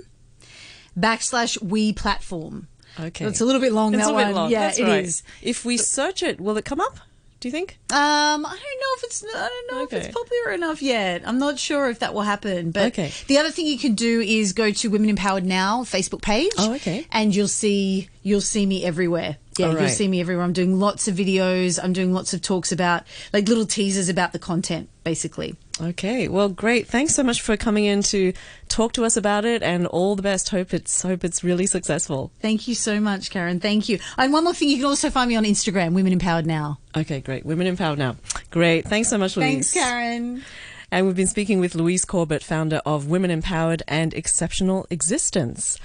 backslash 0.97 1.61
we 1.61 1.93
platform. 1.93 2.67
Okay, 2.99 3.25
So 3.25 3.29
it's 3.29 3.41
a 3.41 3.45
little 3.45 3.61
bit 3.61 3.73
long, 3.73 3.93
It's 3.93 4.05
that 4.05 4.13
one. 4.13 4.33
long. 4.33 4.51
Yeah, 4.51 4.61
That's 4.61 4.79
it 4.79 4.83
right. 4.83 5.05
is. 5.05 5.23
If 5.41 5.65
we 5.65 5.77
search 5.77 6.23
it, 6.23 6.39
will 6.39 6.57
it 6.57 6.65
come 6.65 6.79
up? 6.79 6.99
Do 7.41 7.49
you 7.49 7.51
think? 7.51 7.77
Um, 7.91 8.43
I 8.45 8.49
don't 8.49 8.49
know 8.49 8.93
if 8.97 9.03
it's 9.03 9.23
I 9.23 9.49
don't 9.49 9.71
know 9.71 9.83
if 9.83 9.93
it's 9.93 10.07
popular 10.07 10.51
enough 10.53 10.81
yet. 10.81 11.21
I'm 11.27 11.37
not 11.37 11.59
sure 11.59 11.89
if 11.91 11.99
that 11.99 12.13
will 12.13 12.23
happen. 12.23 12.71
But 12.71 12.87
Okay. 12.87 13.11
the 13.27 13.37
other 13.37 13.51
thing 13.51 13.67
you 13.67 13.77
can 13.77 13.93
do 13.93 14.19
is 14.21 14.53
go 14.53 14.71
to 14.71 14.89
Women 14.89 15.09
Empowered 15.09 15.45
Now 15.45 15.83
Facebook 15.83 16.21
page. 16.23 16.51
Oh, 16.57 16.73
okay. 16.75 17.05
And 17.11 17.35
you'll 17.35 17.47
see 17.49 18.09
you'll 18.23 18.41
see 18.41 18.65
me 18.65 18.83
everywhere. 18.83 19.37
Yeah, 19.59 19.67
All 19.67 19.79
you'll 19.79 19.89
see 19.89 20.07
me 20.07 20.21
everywhere. 20.21 20.43
I'm 20.43 20.53
doing 20.53 20.79
lots 20.79 21.07
of 21.07 21.15
videos. 21.15 21.77
I'm 21.81 21.93
doing 21.93 22.13
lots 22.13 22.33
of 22.33 22.41
talks 22.41 22.71
about 22.71 23.03
like 23.31 23.47
little 23.47 23.67
teasers 23.67 24.09
about 24.09 24.31
the 24.33 24.39
content, 24.39 24.89
basically. 25.03 25.55
Okay, 25.81 26.29
well, 26.29 26.47
great. 26.47 26.87
Thanks 26.87 27.13
so 27.15 27.23
much 27.23 27.41
for 27.41 27.57
coming 27.57 27.83
in 27.83 28.01
to 28.03 28.31
talk 28.69 28.93
to 28.93 29.03
us 29.03 29.17
about 29.17 29.43
it, 29.43 29.61
and 29.61 29.85
all 29.87 30.15
the 30.15 30.21
best. 30.21 30.49
Hope 30.49 30.73
it's 30.73 31.01
hope 31.01 31.23
it's 31.25 31.43
really 31.43 31.65
successful. 31.65 32.31
Thank 32.41 32.67
you 32.67 32.75
so 32.75 33.01
much, 33.01 33.29
Karen. 33.29 33.59
Thank 33.59 33.89
you. 33.89 33.99
And 34.17 34.31
one 34.31 34.45
more 34.45 34.53
thing, 34.53 34.69
you 34.69 34.77
can 34.77 34.85
also 34.85 35.09
find 35.09 35.27
me 35.27 35.35
on 35.35 35.43
Instagram, 35.43 35.93
Women 35.93 36.13
Empowered 36.13 36.45
Now. 36.45 36.79
Okay, 36.95 37.19
great. 37.19 37.45
Women 37.45 37.67
empowered 37.67 37.99
now. 37.99 38.15
Great. 38.51 38.87
Thanks 38.87 39.09
so 39.09 39.17
much, 39.17 39.35
Louise. 39.35 39.73
Thanks, 39.73 39.73
Karen. 39.73 40.43
And 40.91 41.05
we've 41.07 41.15
been 41.15 41.27
speaking 41.27 41.59
with 41.59 41.75
Louise 41.75 42.05
Corbett, 42.05 42.41
founder 42.41 42.81
of 42.85 43.07
Women 43.07 43.31
Empowered 43.31 43.83
and 43.87 44.13
Exceptional 44.13 44.87
Existence. 44.89 45.77